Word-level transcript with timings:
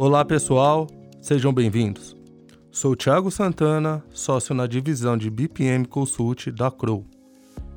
Olá 0.00 0.24
pessoal, 0.24 0.86
sejam 1.20 1.52
bem-vindos. 1.52 2.16
Sou 2.70 2.94
Thiago 2.94 3.32
Santana, 3.32 4.00
sócio 4.10 4.54
na 4.54 4.64
divisão 4.64 5.16
de 5.16 5.28
BPM 5.28 5.84
Consult 5.84 6.52
da 6.52 6.70
Crow. 6.70 7.04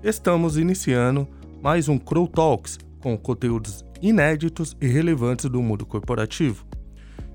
Estamos 0.03 0.55
iniciando 0.55 1.27
mais 1.63 1.89
um 1.89 1.97
Crow 1.97 2.27
Talks 2.27 2.77
com 2.99 3.17
conteúdos 3.17 3.83
inéditos 4.03 4.77
e 4.79 4.85
relevantes 4.85 5.49
do 5.49 5.63
mundo 5.63 5.83
corporativo. 5.83 6.63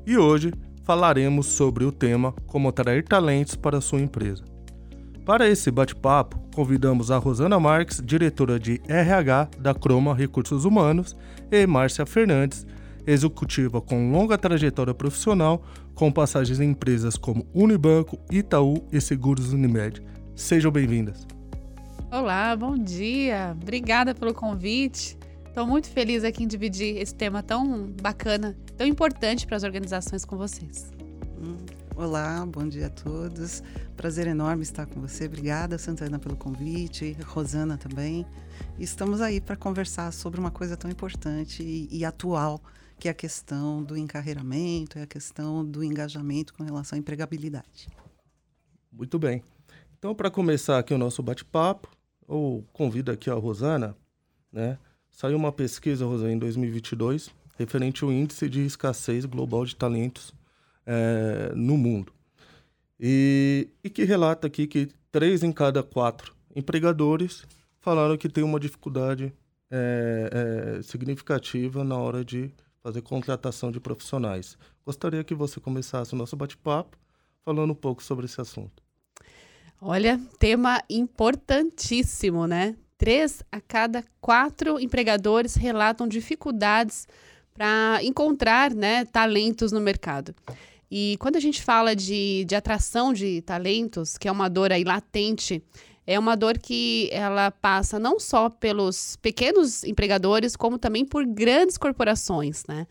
E 0.07 0.17
hoje 0.17 0.53
falaremos 0.85 1.47
sobre 1.47 1.85
o 1.85 1.91
tema 1.91 2.33
como 2.47 2.69
atrair 2.69 3.03
talentos 3.03 3.57
para 3.57 3.81
sua 3.81 4.01
empresa. 4.01 4.45
Para 5.25 5.49
esse 5.49 5.69
bate-papo, 5.69 6.39
convidamos 6.55 7.11
a 7.11 7.19
Rosana 7.19 7.59
Marques, 7.59 8.01
diretora 8.01 8.57
de 8.57 8.81
RH 8.87 9.49
da 9.59 9.75
Croma 9.75 10.15
Recursos 10.15 10.65
Humanos, 10.65 11.17
e 11.51 11.67
Márcia 11.67 12.07
Fernandes, 12.07 12.65
executiva 13.07 13.81
com 13.81 14.11
longa 14.11 14.37
trajetória 14.37 14.93
profissional, 14.93 15.63
com 15.95 16.11
passagens 16.11 16.61
em 16.61 16.71
empresas 16.71 17.17
como 17.17 17.47
Unibanco, 17.55 18.19
Itaú 18.31 18.85
e 18.91 19.01
Seguros 19.01 19.53
Unimed. 19.53 20.03
Sejam 20.35 20.71
bem-vindas. 20.71 21.27
Olá, 22.11 22.55
bom 22.57 22.77
dia. 22.77 23.57
Obrigada 23.61 24.15
pelo 24.15 24.35
convite. 24.35 25.17
Estou 25.47 25.67
muito 25.67 25.89
feliz 25.89 26.23
aqui 26.23 26.45
em 26.45 26.47
dividir 26.47 26.99
esse 26.99 27.15
tema 27.15 27.43
tão 27.43 27.91
bacana, 28.03 28.57
tão 28.77 28.87
importante 28.87 29.47
para 29.47 29.57
as 29.57 29.63
organizações 29.63 30.25
com 30.25 30.37
vocês. 30.37 30.93
Hum, 31.41 31.57
olá, 31.97 32.45
bom 32.47 32.69
dia 32.69 32.89
a 32.89 32.91
todos. 32.91 33.63
Prazer 33.97 34.27
enorme 34.27 34.63
estar 34.63 34.85
com 34.85 35.01
você. 35.01 35.25
Obrigada, 35.25 35.79
Santana, 35.79 36.19
pelo 36.19 36.37
convite, 36.37 37.17
Rosana 37.25 37.79
também. 37.79 38.27
estamos 38.79 39.23
aí 39.23 39.41
para 39.41 39.57
conversar 39.57 40.13
sobre 40.13 40.39
uma 40.39 40.51
coisa 40.51 40.77
tão 40.77 40.91
importante 40.91 41.63
e, 41.63 41.89
e 41.91 42.05
atual 42.05 42.61
que 42.99 43.09
é 43.09 43.11
a 43.11 43.15
questão 43.15 43.83
do 43.83 43.97
encarreiramento, 43.97 44.99
é 44.99 45.03
a 45.03 45.07
questão 45.07 45.65
do 45.65 45.85
engajamento 45.85 46.55
com 46.55 46.65
relação 46.65 46.97
à 46.97 46.99
empregabilidade. 46.99 47.89
Muito 48.91 49.19
bem. 49.19 49.43
Então, 49.99 50.15
para 50.15 50.31
começar 50.31 50.79
aqui 50.79 50.95
o 50.95 50.99
nosso 50.99 51.23
bate-papo, 51.23 51.91
eu 52.29 52.65
convido 52.73 53.11
aqui 53.11 53.31
a 53.31 53.35
Rosana, 53.35 53.97
né? 54.53 54.79
Saiu 55.11 55.37
uma 55.37 55.53
pesquisa, 55.53 56.05
Rosana, 56.05 56.33
em 56.33 56.39
2022, 56.39 57.31
referente 57.59 58.05
ao 58.05 58.13
índice 58.13 58.49
de 58.49 58.65
escassez 58.65 59.25
global 59.25 59.65
de 59.65 59.75
talentos 59.75 60.35
é, 60.85 61.53
no 61.55 61.77
mundo. 61.77 62.13
E, 62.99 63.69
e 63.83 63.91
que 63.91 64.05
relata 64.05 64.47
aqui 64.47 64.67
que 64.67 64.89
três 65.11 65.43
em 65.43 65.53
cada 65.53 65.83
quatro 65.83 66.35
empregadores 66.55 67.45
falaram 67.81 68.17
que 68.17 68.29
tem 68.29 68.43
uma 68.43 68.59
dificuldade 68.59 69.33
é, 69.71 70.79
é, 70.79 70.83
significativa 70.83 71.85
na 71.85 71.97
hora 71.97 72.25
de 72.25 72.51
fazer 72.87 73.03
contratação 73.03 73.73
de 73.73 73.81
profissionais. 73.81 74.57
Gostaria 74.85 75.25
que 75.25 75.35
você 75.35 75.59
começasse 75.59 76.15
o 76.15 76.17
nosso 76.17 76.37
bate-papo 76.37 76.97
falando 77.45 77.73
um 77.73 77.75
pouco 77.75 78.01
sobre 78.01 78.27
esse 78.27 78.41
assunto. 78.41 78.81
Olha, 79.83 80.21
tema 80.39 80.81
importantíssimo, 80.89 82.47
né? 82.47 82.77
Três 82.97 83.43
a 83.51 83.61
cada 83.61 84.05
quatro 84.21 84.79
empregadores 84.79 85.57
relatam 85.57 86.07
dificuldades 86.07 87.09
para 87.53 87.99
encontrar 88.05 88.73
né, 88.73 89.05
talentos 89.05 89.73
no 89.73 89.81
mercado. 89.81 90.33
E 90.89 91.17
quando 91.19 91.35
a 91.35 91.41
gente 91.41 91.61
fala 91.61 91.97
de, 91.97 92.45
de 92.45 92.55
atração 92.55 93.13
de 93.13 93.43
talentos, 93.43 94.17
que 94.17 94.29
é 94.29 94.33
uma 94.33 94.49
dor 94.49 94.71
aí 94.71 94.85
latente 94.85 95.61
é 96.07 96.19
uma 96.19 96.37
dor 96.37 96.59
que 96.59 97.09
ela 97.13 97.51
passa 97.51 97.99
não 97.99 98.21
só 98.21 98.49
pelos 98.49 99.17
pequenos 99.17 99.83
empregadores, 99.83 100.55
como 100.55 100.79
também 100.79 101.05
por 101.05 101.27
grandes 101.27 101.77
corporações, 101.77 102.65
né? 102.69 102.87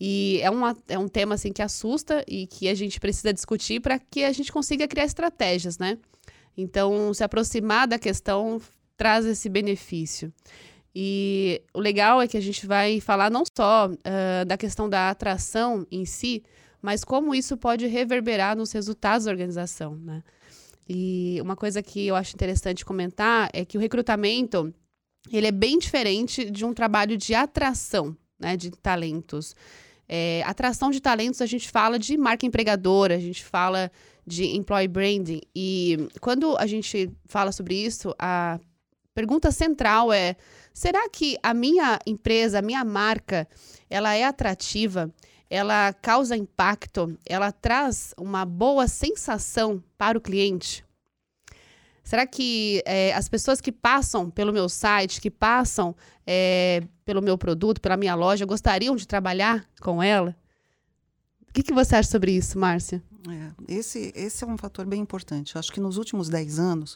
E 0.00 0.40
é, 0.42 0.50
uma, 0.50 0.76
é 0.88 0.98
um 0.98 1.08
tema 1.08 1.34
assim 1.34 1.52
que 1.52 1.62
assusta 1.62 2.24
e 2.28 2.46
que 2.46 2.68
a 2.68 2.74
gente 2.74 3.00
precisa 3.00 3.32
discutir 3.32 3.80
para 3.80 3.98
que 3.98 4.24
a 4.24 4.32
gente 4.32 4.52
consiga 4.52 4.86
criar 4.86 5.04
estratégias, 5.04 5.78
né? 5.78 5.98
Então, 6.56 7.12
se 7.12 7.24
aproximar 7.24 7.88
da 7.88 7.98
questão 7.98 8.60
traz 8.96 9.24
esse 9.24 9.48
benefício. 9.48 10.32
E 10.94 11.60
o 11.72 11.80
legal 11.80 12.22
é 12.22 12.28
que 12.28 12.36
a 12.36 12.40
gente 12.40 12.66
vai 12.66 13.00
falar 13.00 13.30
não 13.30 13.42
só 13.56 13.88
uh, 13.88 14.44
da 14.46 14.56
questão 14.56 14.88
da 14.88 15.10
atração 15.10 15.84
em 15.90 16.04
si, 16.04 16.44
mas 16.80 17.02
como 17.02 17.34
isso 17.34 17.56
pode 17.56 17.86
reverberar 17.86 18.56
nos 18.56 18.70
resultados 18.70 19.24
da 19.24 19.32
organização, 19.32 19.96
né? 19.96 20.22
E 20.88 21.38
uma 21.40 21.56
coisa 21.56 21.82
que 21.82 22.06
eu 22.06 22.14
acho 22.14 22.34
interessante 22.34 22.84
comentar 22.84 23.48
é 23.52 23.64
que 23.64 23.78
o 23.78 23.80
recrutamento 23.80 24.72
ele 25.32 25.46
é 25.46 25.52
bem 25.52 25.78
diferente 25.78 26.50
de 26.50 26.64
um 26.64 26.74
trabalho 26.74 27.16
de 27.16 27.34
atração 27.34 28.16
né, 28.38 28.56
de 28.56 28.70
talentos. 28.70 29.54
É, 30.06 30.42
atração 30.44 30.90
de 30.90 31.00
talentos, 31.00 31.40
a 31.40 31.46
gente 31.46 31.70
fala 31.70 31.98
de 31.98 32.16
marca 32.16 32.44
empregadora, 32.44 33.14
a 33.14 33.18
gente 33.18 33.42
fala 33.42 33.90
de 34.26 34.44
employee 34.56 34.88
branding. 34.88 35.40
E 35.54 36.08
quando 36.20 36.56
a 36.58 36.66
gente 36.66 37.10
fala 37.26 37.52
sobre 37.52 37.74
isso, 37.74 38.14
a 38.18 38.60
pergunta 39.14 39.50
central 39.50 40.12
é: 40.12 40.36
será 40.72 41.08
que 41.08 41.38
a 41.42 41.54
minha 41.54 41.98
empresa, 42.06 42.58
a 42.58 42.62
minha 42.62 42.84
marca, 42.84 43.48
ela 43.88 44.14
é 44.14 44.24
atrativa? 44.24 45.12
Ela 45.48 45.92
causa 45.92 46.36
impacto, 46.36 47.16
ela 47.26 47.52
traz 47.52 48.14
uma 48.18 48.44
boa 48.44 48.88
sensação 48.88 49.82
para 49.96 50.18
o 50.18 50.20
cliente? 50.20 50.84
Será 52.02 52.26
que 52.26 52.82
é, 52.84 53.14
as 53.14 53.28
pessoas 53.28 53.60
que 53.62 53.72
passam 53.72 54.28
pelo 54.30 54.52
meu 54.52 54.68
site, 54.68 55.20
que 55.20 55.30
passam 55.30 55.96
é, 56.26 56.82
pelo 57.04 57.22
meu 57.22 57.38
produto, 57.38 57.80
pela 57.80 57.96
minha 57.96 58.14
loja, 58.14 58.44
gostariam 58.44 58.94
de 58.94 59.08
trabalhar 59.08 59.66
com 59.80 60.02
ela? 60.02 60.36
O 61.48 61.52
que, 61.54 61.62
que 61.62 61.72
você 61.72 61.96
acha 61.96 62.10
sobre 62.10 62.32
isso, 62.32 62.58
Márcia? 62.58 63.02
É, 63.26 63.74
esse, 63.74 64.12
esse 64.14 64.44
é 64.44 64.46
um 64.46 64.58
fator 64.58 64.84
bem 64.84 65.00
importante. 65.00 65.54
Eu 65.54 65.58
acho 65.58 65.72
que 65.72 65.80
nos 65.80 65.96
últimos 65.96 66.28
10 66.28 66.58
anos, 66.58 66.94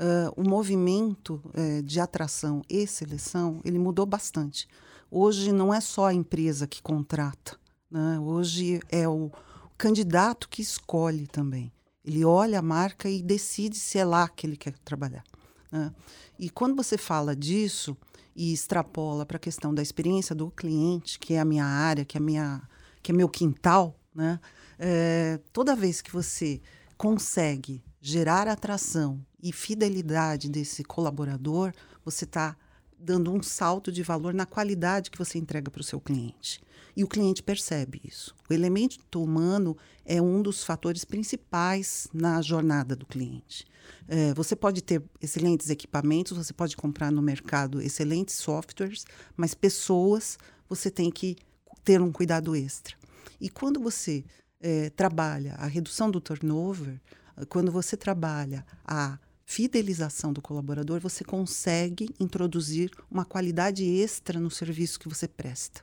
uh, 0.00 0.32
o 0.36 0.42
movimento 0.42 1.40
uh, 1.46 1.82
de 1.82 2.00
atração 2.00 2.62
e 2.68 2.86
seleção, 2.88 3.60
ele 3.64 3.78
mudou 3.78 4.04
bastante. 4.04 4.66
Hoje 5.08 5.52
não 5.52 5.72
é 5.72 5.80
só 5.80 6.06
a 6.06 6.14
empresa 6.14 6.66
que 6.66 6.82
contrata, 6.82 7.56
né? 7.90 8.18
Hoje 8.20 8.80
é 8.88 9.08
o 9.08 9.30
candidato 9.76 10.48
que 10.48 10.62
escolhe 10.62 11.26
também. 11.26 11.72
Ele 12.04 12.24
olha 12.24 12.58
a 12.58 12.62
marca 12.62 13.08
e 13.08 13.22
decide 13.22 13.78
se 13.78 13.98
é 13.98 14.04
lá 14.04 14.28
que 14.28 14.46
ele 14.46 14.56
quer 14.56 14.78
trabalhar. 14.78 15.24
Né? 15.70 15.92
E 16.38 16.48
quando 16.48 16.76
você 16.76 16.96
fala 16.96 17.34
disso 17.34 17.96
e 18.34 18.52
extrapola 18.52 19.26
para 19.26 19.36
a 19.36 19.40
questão 19.40 19.74
da 19.74 19.82
experiência 19.82 20.34
do 20.34 20.50
cliente, 20.50 21.18
que 21.18 21.34
é 21.34 21.40
a 21.40 21.44
minha 21.44 21.64
área, 21.64 22.04
que 22.04 22.16
é, 22.16 22.20
minha, 22.20 22.62
que 23.02 23.12
é 23.12 23.14
meu 23.14 23.28
quintal, 23.28 23.98
né? 24.14 24.40
É, 24.78 25.38
toda 25.52 25.76
vez 25.76 26.00
que 26.00 26.10
você 26.10 26.60
consegue 26.96 27.84
gerar 28.00 28.48
atração 28.48 29.20
e 29.42 29.52
fidelidade 29.52 30.48
desse 30.48 30.82
colaborador, 30.82 31.72
você 32.04 32.24
está 32.24 32.56
dando 33.00 33.32
um 33.32 33.42
salto 33.42 33.90
de 33.90 34.02
valor 34.02 34.34
na 34.34 34.46
qualidade 34.46 35.10
que 35.10 35.18
você 35.18 35.38
entrega 35.38 35.70
para 35.70 35.80
o 35.80 35.84
seu 35.84 36.00
cliente. 36.00 36.60
E 36.96 37.04
o 37.04 37.08
cliente 37.08 37.42
percebe 37.42 38.00
isso. 38.04 38.34
O 38.48 38.52
elemento 38.52 39.22
humano 39.22 39.76
é 40.04 40.20
um 40.20 40.42
dos 40.42 40.64
fatores 40.64 41.04
principais 41.04 42.08
na 42.12 42.42
jornada 42.42 42.94
do 42.94 43.06
cliente. 43.06 43.64
É, 44.08 44.34
você 44.34 44.54
pode 44.54 44.82
ter 44.82 45.02
excelentes 45.20 45.70
equipamentos, 45.70 46.36
você 46.36 46.52
pode 46.52 46.76
comprar 46.76 47.10
no 47.10 47.22
mercado 47.22 47.80
excelentes 47.80 48.34
softwares, 48.34 49.04
mas 49.36 49.54
pessoas 49.54 50.38
você 50.68 50.90
tem 50.90 51.10
que 51.10 51.36
ter 51.84 52.00
um 52.00 52.12
cuidado 52.12 52.54
extra. 52.54 52.96
E 53.40 53.48
quando 53.48 53.80
você 53.80 54.24
é, 54.60 54.90
trabalha 54.90 55.54
a 55.54 55.66
redução 55.66 56.10
do 56.10 56.20
turnover, 56.20 57.00
quando 57.48 57.72
você 57.72 57.96
trabalha 57.96 58.64
a 58.84 59.18
fidelização 59.50 60.32
do 60.32 60.40
colaborador, 60.40 61.00
você 61.00 61.24
consegue 61.24 62.08
introduzir 62.20 62.88
uma 63.10 63.24
qualidade 63.24 63.84
extra 63.84 64.38
no 64.38 64.48
serviço 64.48 65.00
que 65.00 65.08
você 65.08 65.26
presta. 65.26 65.82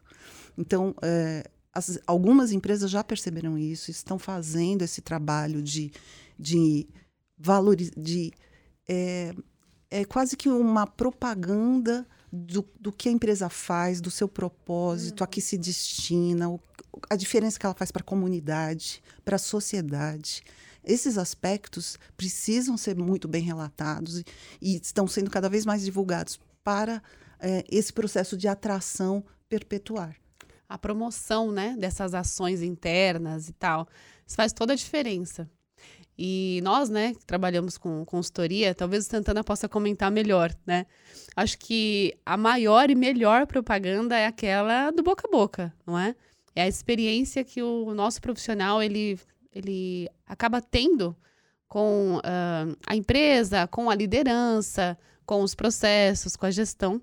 Então, 0.57 0.95
é, 1.01 1.43
as, 1.73 1.99
algumas 2.07 2.53
empresas 2.53 2.89
já 2.89 3.03
perceberam 3.03 3.57
isso, 3.57 3.91
estão 3.91 4.17
fazendo 4.17 4.83
esse 4.83 5.01
trabalho 5.01 5.61
de, 5.61 5.91
de 6.39 6.87
valoriz, 7.37 7.91
de 7.97 8.31
é, 8.87 9.35
é 9.91 10.05
quase 10.05 10.37
que 10.37 10.47
uma 10.47 10.87
propaganda 10.87 12.07
do, 12.31 12.65
do 12.79 12.89
que 12.89 13.09
a 13.09 13.11
empresa 13.11 13.49
faz, 13.49 13.99
do 13.99 14.09
seu 14.09 14.29
propósito, 14.29 15.25
a 15.25 15.27
que 15.27 15.41
se 15.41 15.57
destina, 15.57 16.49
o, 16.49 16.57
a 17.09 17.17
diferença 17.17 17.59
que 17.59 17.65
ela 17.65 17.75
faz 17.75 17.91
para 17.91 18.01
a 18.01 18.05
comunidade, 18.05 19.03
para 19.25 19.35
a 19.35 19.39
sociedade. 19.39 20.41
Esses 20.83 21.17
aspectos 21.17 21.97
precisam 22.15 22.77
ser 22.77 22.95
muito 22.95 23.27
bem 23.27 23.43
relatados 23.43 24.19
e, 24.19 24.25
e 24.61 24.75
estão 24.77 25.07
sendo 25.07 25.29
cada 25.29 25.49
vez 25.49 25.65
mais 25.65 25.83
divulgados 25.83 26.39
para 26.63 27.01
é, 27.39 27.63
esse 27.69 27.91
processo 27.91 28.37
de 28.37 28.47
atração 28.47 29.23
perpetuar. 29.49 30.15
A 30.67 30.77
promoção 30.77 31.51
né, 31.51 31.75
dessas 31.77 32.13
ações 32.13 32.61
internas 32.61 33.47
e 33.47 33.53
tal, 33.53 33.87
isso 34.25 34.35
faz 34.35 34.51
toda 34.51 34.73
a 34.73 34.75
diferença. 34.75 35.49
E 36.17 36.59
nós, 36.63 36.89
né, 36.89 37.13
que 37.13 37.25
trabalhamos 37.25 37.77
com 37.77 38.03
consultoria, 38.03 38.73
talvez 38.73 39.05
o 39.05 39.09
Santana 39.09 39.43
possa 39.43 39.69
comentar 39.69 40.11
melhor, 40.11 40.51
né? 40.65 40.87
Acho 41.35 41.59
que 41.59 42.17
a 42.25 42.35
maior 42.35 42.89
e 42.89 42.95
melhor 42.95 43.45
propaganda 43.45 44.17
é 44.17 44.25
aquela 44.25 44.89
do 44.89 45.03
boca 45.03 45.27
a 45.27 45.31
boca, 45.31 45.73
não 45.85 45.97
é? 45.97 46.15
é 46.57 46.63
a 46.63 46.67
experiência 46.67 47.43
que 47.43 47.61
o 47.61 47.93
nosso 47.93 48.19
profissional 48.19 48.81
ele, 48.81 49.19
ele 49.57 50.09
acaba 50.25 50.61
tendo 50.61 51.15
com 51.67 52.17
uh, 52.17 52.77
a 52.85 52.95
empresa, 52.95 53.67
com 53.67 53.89
a 53.89 53.95
liderança, 53.95 54.97
com 55.25 55.41
os 55.41 55.53
processos, 55.53 56.35
com 56.35 56.45
a 56.45 56.51
gestão. 56.51 57.01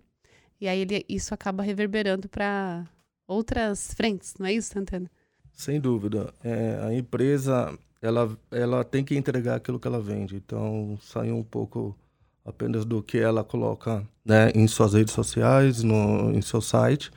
E 0.60 0.68
aí 0.68 0.80
ele, 0.80 1.04
isso 1.08 1.34
acaba 1.34 1.62
reverberando 1.62 2.28
para 2.28 2.86
outras 3.26 3.92
frentes, 3.94 4.34
não 4.38 4.46
é 4.46 4.52
isso, 4.52 4.72
Santana? 4.72 5.10
Sem 5.52 5.80
dúvida. 5.80 6.32
É, 6.42 6.80
a 6.82 6.94
empresa 6.94 7.78
ela, 8.00 8.36
ela 8.50 8.84
tem 8.84 9.04
que 9.04 9.16
entregar 9.16 9.56
aquilo 9.56 9.80
que 9.80 9.88
ela 9.88 10.00
vende. 10.00 10.36
Então, 10.36 10.98
sair 11.00 11.32
um 11.32 11.42
pouco 11.42 11.96
apenas 12.44 12.84
do 12.84 13.02
que 13.02 13.18
ela 13.18 13.42
coloca 13.42 14.06
né, 14.24 14.50
em 14.54 14.66
suas 14.66 14.92
redes 14.92 15.14
sociais, 15.14 15.82
no, 15.82 16.30
em 16.30 16.42
seu 16.42 16.60
site, 16.60 17.10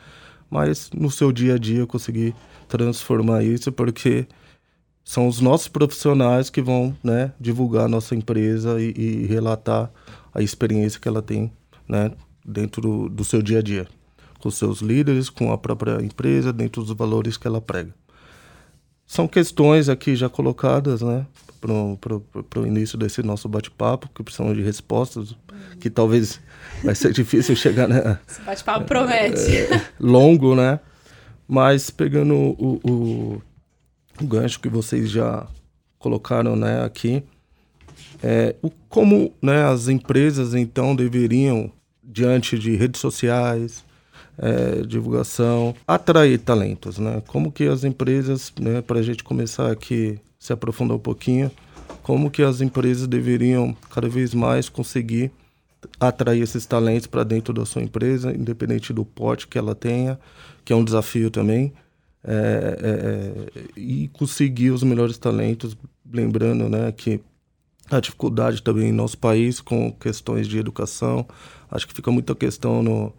mas 0.50 0.90
no 0.92 1.12
seu 1.12 1.32
dia 1.32 1.56
a 1.56 1.58
dia 1.58 1.86
conseguir 1.86 2.34
transformar 2.68 3.44
isso, 3.44 3.72
porque 3.72 4.26
são 5.08 5.26
os 5.26 5.40
nossos 5.40 5.70
profissionais 5.70 6.50
que 6.50 6.62
vão 6.62 6.94
né, 7.02 7.32
divulgar 7.40 7.86
a 7.86 7.88
nossa 7.88 8.14
empresa 8.14 8.78
e, 8.78 8.92
e, 8.92 9.26
relatar 9.26 9.90
a 10.34 10.42
experiência 10.42 11.00
que 11.00 11.08
ela 11.08 11.22
tem 11.22 11.50
né, 11.88 12.12
dentro 12.46 12.82
do, 12.82 13.08
do 13.08 13.24
seu 13.24 13.42
dia 13.42 13.60
a 13.60 13.62
dia, 13.62 13.88
com 14.38 14.52
seus 14.52 14.82
líderes, 14.82 15.30
com 15.30 15.54
a 15.54 15.58
própria 15.58 16.04
empresa, 16.04 16.52
dentro 16.52 16.84
dos 16.84 16.92
valores 16.92 17.38
que 17.38 17.48
ela 17.48 17.62
prega. 17.62 17.96
São 19.06 19.30
questões 19.30 19.88
aqui 19.88 20.14
já 20.14 20.28
colocadas, 20.28 21.02
né? 21.02 21.26
Para 21.62 22.62
o 22.62 22.68
início 22.68 22.98
desse 22.98 23.24
nosso 23.24 23.48
bate-papo, 23.48 24.10
que 24.14 24.22
precisam 24.22 24.54
de 24.54 24.62
respostas, 24.62 25.34
que 25.80 25.90
talvez 25.90 26.42
vai 26.84 26.94
ser 26.94 27.14
difícil 27.16 27.56
chegar, 27.56 27.88
né? 27.88 28.20
Esse 28.28 28.42
bate-papo 28.42 28.84
promete. 28.84 29.56
É, 29.56 29.82
longo, 30.02 30.54
né? 30.54 30.82
Mas 31.48 31.90
pegando 31.90 32.36
o, 32.36 32.82
o, 32.84 33.42
o, 34.22 34.28
gancho 34.28 34.60
que 34.60 34.70
vocês 34.70 35.10
já 35.10 35.48
colocaram 36.00 36.56
né, 36.56 36.84
aqui, 36.84 37.24
é, 38.22 38.56
o, 38.62 38.70
como 38.90 39.34
né, 39.42 39.66
as 39.66 39.88
empresas 39.88 40.54
então 40.54 40.96
deveriam, 40.96 41.72
diante 42.04 42.58
de 42.58 42.76
redes 42.76 43.02
sociais, 43.02 43.84
é, 44.38 44.82
divulgação, 44.86 45.76
atrair 45.88 46.40
talentos, 46.40 47.00
né? 47.00 47.22
Como 47.28 47.52
que 47.52 47.66
as 47.66 47.84
empresas, 47.84 48.54
né, 48.60 48.82
para 48.82 49.00
a 49.00 49.02
gente 49.02 49.24
começar 49.24 49.72
aqui, 49.72 50.20
se 50.40 50.54
aprofundar 50.54 50.96
um 50.96 51.00
pouquinho, 51.00 51.52
como 52.04 52.30
que 52.30 52.44
as 52.44 52.62
empresas 52.62 53.08
deveriam 53.08 53.76
cada 53.90 54.08
vez 54.08 54.34
mais 54.34 54.70
conseguir 54.70 55.32
atrair 56.00 56.42
esses 56.42 56.66
talentos 56.66 57.08
para 57.08 57.24
dentro 57.24 57.54
da 57.54 57.66
sua 57.66 57.82
empresa, 57.82 58.34
independente 58.34 58.94
do 58.94 59.04
porte 59.04 59.48
que 59.48 59.58
ela 59.58 59.76
tenha, 59.76 60.20
que 60.64 60.72
é 60.72 60.76
um 60.76 60.84
desafio 60.84 61.30
também, 61.30 61.74
é, 62.28 62.78
é, 62.82 63.60
é 63.60 63.64
e 63.76 64.10
conseguir 64.10 64.72
os 64.72 64.84
melhores 64.84 65.18
talentos, 65.18 65.78
lembrando, 66.12 66.70
né, 66.70 66.92
que 66.92 67.22
a 67.90 68.00
dificuldade 68.00 68.62
também 68.62 68.90
em 68.90 68.92
nosso 68.92 69.18
país 69.18 69.62
com 69.62 69.92
questões 69.94 70.48
de 70.48 70.60
educação, 70.60 71.26
acho 71.72 71.88
que 71.88 71.94
fica 71.94 72.12
muita 72.12 72.36
questão 72.36 72.84
no 72.84 73.14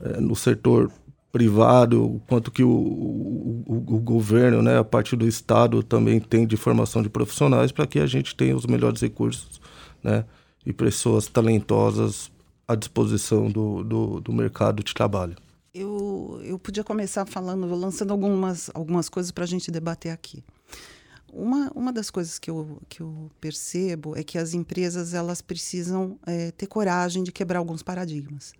é, 0.00 0.20
no 0.20 0.36
setor 0.36 0.92
privado, 1.32 2.22
quanto 2.26 2.50
que 2.50 2.62
o, 2.62 2.70
o, 2.70 3.64
o, 3.66 3.98
governo, 3.98 4.62
né, 4.62 4.78
a 4.78 4.84
partir 4.84 5.16
do 5.16 5.26
Estado, 5.26 5.82
também 5.82 6.20
tem 6.20 6.46
de 6.46 6.56
formação 6.56 7.02
de 7.02 7.08
profissionais 7.08 7.70
para 7.70 7.86
que 7.86 7.98
a 7.98 8.06
gente 8.06 8.34
tenha 8.34 8.56
os 8.56 8.64
melhores 8.64 9.00
recursos 9.00 9.60
né, 10.02 10.24
e 10.64 10.72
pessoas 10.72 11.26
talentosas 11.26 12.30
à 12.66 12.74
disposição 12.74 13.50
do, 13.50 13.84
do, 13.84 14.20
do 14.20 14.32
mercado 14.32 14.82
de 14.82 14.94
trabalho. 14.94 15.36
Eu, 15.78 16.40
eu 16.42 16.58
podia 16.58 16.82
começar 16.82 17.24
falando, 17.26 17.66
lançando 17.74 18.12
algumas, 18.12 18.70
algumas 18.74 19.08
coisas 19.08 19.30
para 19.30 19.44
a 19.44 19.46
gente 19.46 19.70
debater 19.70 20.12
aqui. 20.12 20.42
Uma, 21.32 21.70
uma 21.74 21.92
das 21.92 22.10
coisas 22.10 22.38
que 22.38 22.50
eu, 22.50 22.80
que 22.88 23.00
eu 23.00 23.30
percebo 23.40 24.16
é 24.16 24.22
que 24.22 24.38
as 24.38 24.54
empresas 24.54 25.14
elas 25.14 25.42
precisam 25.42 26.18
é, 26.26 26.50
ter 26.50 26.66
coragem 26.66 27.22
de 27.22 27.30
quebrar 27.30 27.58
alguns 27.58 27.82
paradigmas 27.82 28.52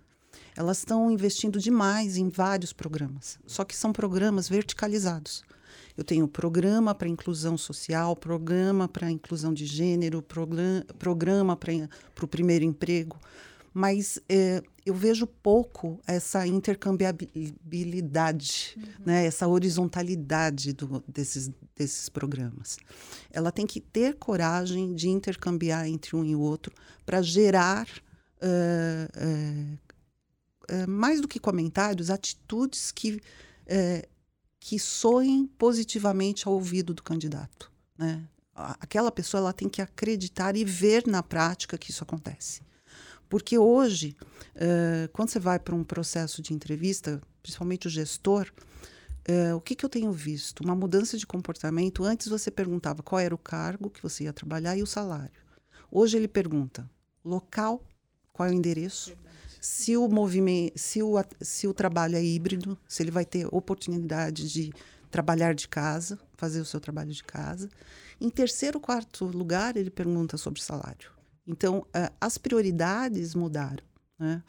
elas 0.55 0.79
estão 0.79 1.09
investindo 1.09 1.57
demais 1.57 2.17
em 2.17 2.27
vários 2.27 2.73
programas, 2.73 3.39
só 3.45 3.63
que 3.63 3.73
são 3.75 3.93
programas 3.93 4.49
verticalizados. 4.49 5.41
Eu 5.95 6.03
tenho 6.03 6.27
programa 6.27 6.93
para 6.93 7.07
inclusão 7.07 7.57
social, 7.57 8.15
programa 8.15 8.85
para 8.87 9.09
inclusão 9.09 9.53
de 9.53 9.65
gênero, 9.65 10.21
programa, 10.21 11.55
para 11.57 12.25
o 12.25 12.27
primeiro 12.27 12.65
emprego, 12.65 13.17
mas 13.79 14.19
é, 14.27 14.61
eu 14.85 14.93
vejo 14.93 15.25
pouco 15.25 16.01
essa 16.05 16.45
intercambiabilidade, 16.45 18.75
uhum. 18.75 18.83
né, 19.05 19.25
essa 19.25 19.47
horizontalidade 19.47 20.73
do, 20.73 21.01
desses, 21.07 21.49
desses 21.77 22.09
programas. 22.09 22.77
Ela 23.31 23.53
tem 23.53 23.65
que 23.65 23.79
ter 23.79 24.15
coragem 24.15 24.93
de 24.93 25.07
intercambiar 25.07 25.87
entre 25.87 26.13
um 26.13 26.25
e 26.25 26.35
outro 26.35 26.75
para 27.05 27.21
gerar 27.21 27.87
uh, 27.87 29.07
uh, 29.15 29.77
é, 30.67 30.85
mais 30.85 31.21
do 31.21 31.27
que 31.29 31.39
comentários, 31.39 32.09
atitudes 32.09 32.91
que, 32.91 33.21
que 34.59 34.77
soem 34.77 35.47
positivamente 35.57 36.49
ao 36.49 36.53
ouvido 36.53 36.93
do 36.93 37.01
candidato. 37.01 37.71
Né? 37.97 38.27
Aquela 38.53 39.09
pessoa 39.09 39.39
ela 39.39 39.53
tem 39.53 39.69
que 39.69 39.81
acreditar 39.81 40.57
e 40.57 40.65
ver 40.65 41.07
na 41.07 41.23
prática 41.23 41.77
que 41.77 41.91
isso 41.91 42.03
acontece. 42.03 42.67
Porque 43.29 43.57
hoje, 43.57 44.17
é, 44.55 45.07
quando 45.13 45.29
você 45.29 45.39
vai 45.39 45.59
para 45.59 45.75
um 45.75 45.83
processo 45.83 46.41
de 46.41 46.53
entrevista, 46.53 47.21
principalmente 47.41 47.87
o 47.87 47.89
gestor, 47.89 48.51
o 49.55 49.61
que, 49.61 49.75
que 49.75 49.85
eu 49.85 49.89
tenho 49.89 50.11
visto? 50.11 50.61
Uma 50.61 50.75
mudança 50.75 51.15
de 51.15 51.27
comportamento. 51.27 52.03
Antes 52.03 52.27
você 52.27 52.49
perguntava 52.49 53.03
qual 53.03 53.19
era 53.19 53.35
o 53.35 53.37
cargo 53.37 53.87
que 53.87 54.01
você 54.01 54.23
ia 54.23 54.33
trabalhar 54.33 54.75
e 54.75 54.81
o 54.81 54.87
salário. 54.87 55.39
Hoje 55.91 56.17
ele 56.17 56.27
pergunta 56.27 56.89
local, 57.23 57.83
qual 58.33 58.49
é 58.49 58.51
o 58.51 58.55
endereço, 58.55 59.15
se 59.61 59.95
o 59.95 60.07
movimento, 60.07 60.79
se 60.79 61.03
o, 61.03 61.13
se 61.41 61.67
o 61.67 61.73
trabalho 61.75 62.15
é 62.15 62.23
híbrido, 62.23 62.75
se 62.87 63.03
ele 63.03 63.11
vai 63.11 63.25
ter 63.25 63.45
oportunidade 63.53 64.51
de 64.51 64.73
trabalhar 65.11 65.53
de 65.53 65.67
casa, 65.67 66.17
fazer 66.35 66.61
o 66.61 66.65
seu 66.65 66.79
trabalho 66.79 67.11
de 67.11 67.23
casa. 67.23 67.69
Em 68.19 68.29
terceiro, 68.29 68.79
quarto 68.79 69.25
lugar, 69.25 69.77
ele 69.77 69.91
pergunta 69.91 70.37
sobre 70.37 70.61
salário. 70.61 71.18
Então, 71.49 71.79
uh, 71.79 72.13
as 72.21 72.37
prioridades 72.37 73.33
mudaram. 73.33 73.83
Né? 74.19 74.43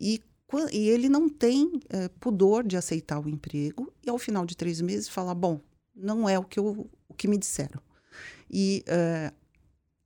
E, 0.00 0.22
e 0.72 0.88
ele 0.88 1.08
não 1.08 1.28
tem 1.28 1.66
uh, 1.66 2.08
pudor 2.20 2.62
de 2.62 2.76
aceitar 2.76 3.18
o 3.18 3.28
emprego 3.28 3.92
e, 4.04 4.08
ao 4.08 4.16
final 4.16 4.46
de 4.46 4.56
três 4.56 4.80
meses, 4.80 5.08
falar: 5.08 5.34
bom, 5.34 5.60
não 5.92 6.28
é 6.28 6.38
o 6.38 6.44
que, 6.44 6.60
eu, 6.60 6.88
o 7.08 7.14
que 7.14 7.26
me 7.26 7.36
disseram. 7.36 7.82
E 8.48 8.84
uh, 8.86 9.34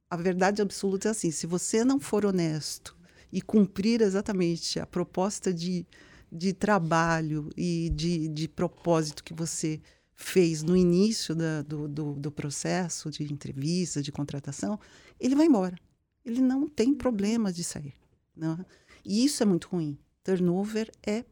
a 0.08 0.16
verdade 0.16 0.62
absoluta 0.62 1.08
é 1.08 1.10
assim: 1.10 1.30
se 1.30 1.46
você 1.46 1.84
não 1.84 2.00
for 2.00 2.24
honesto 2.24 2.96
e 3.30 3.42
cumprir 3.42 4.00
exatamente 4.00 4.80
a 4.80 4.86
proposta 4.86 5.52
de, 5.52 5.86
de 6.32 6.54
trabalho 6.54 7.50
e 7.54 7.92
de, 7.94 8.28
de 8.28 8.48
propósito 8.48 9.22
que 9.22 9.34
você 9.34 9.78
fez 10.16 10.62
no 10.62 10.74
início 10.74 11.34
da, 11.34 11.60
do, 11.62 11.86
do, 11.86 12.14
do, 12.14 12.30
processo 12.30 13.10
de 13.10 13.30
entrevista, 13.30 14.02
de 14.02 14.10
contratação, 14.10 14.80
ele 15.18 15.34
vai 15.34 15.46
embora. 15.46 15.76
Ele 16.24 16.40
não 16.40 16.68
tem 16.68 16.94
problema 16.94 17.52
de 17.52 17.64
sair. 17.64 17.94
Não? 18.36 18.56
Né? 18.56 18.66
E 19.04 19.24
isso 19.24 19.42
é 19.42 19.46
muito 19.46 19.68
ruim. 19.68 19.98
Turnover 20.22 20.90
é 21.02 21.24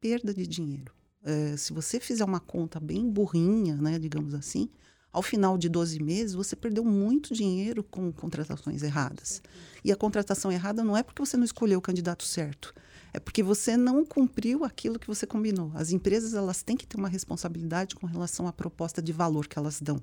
perda 0.00 0.32
de 0.32 0.46
dinheiro. 0.46 0.92
É, 1.24 1.56
se 1.56 1.72
você 1.72 2.00
fizer 2.00 2.24
uma 2.24 2.40
conta 2.40 2.80
bem 2.80 3.08
burrinha, 3.08 3.76
né, 3.76 3.98
digamos 3.98 4.34
assim, 4.34 4.68
ao 5.12 5.22
final 5.22 5.56
de 5.58 5.68
12 5.68 6.02
meses, 6.02 6.34
você 6.34 6.56
perdeu 6.56 6.84
muito 6.84 7.34
dinheiro 7.34 7.84
com 7.84 8.10
contratações 8.10 8.82
erradas. 8.82 9.42
E 9.84 9.92
a 9.92 9.96
contratação 9.96 10.50
errada 10.50 10.82
não 10.82 10.96
é 10.96 11.02
porque 11.02 11.20
você 11.24 11.36
não 11.36 11.44
escolheu 11.44 11.78
o 11.78 11.82
candidato 11.82 12.24
certo, 12.24 12.74
é 13.12 13.20
porque 13.20 13.42
você 13.42 13.76
não 13.76 14.04
cumpriu 14.04 14.64
aquilo 14.64 14.98
que 14.98 15.06
você 15.06 15.26
combinou. 15.26 15.70
As 15.74 15.92
empresas 15.92 16.34
elas 16.34 16.62
têm 16.62 16.76
que 16.76 16.86
ter 16.86 16.96
uma 16.96 17.08
responsabilidade 17.08 17.94
com 17.94 18.06
relação 18.06 18.48
à 18.48 18.52
proposta 18.52 19.02
de 19.02 19.12
valor 19.12 19.46
que 19.46 19.58
elas 19.58 19.80
dão, 19.80 20.00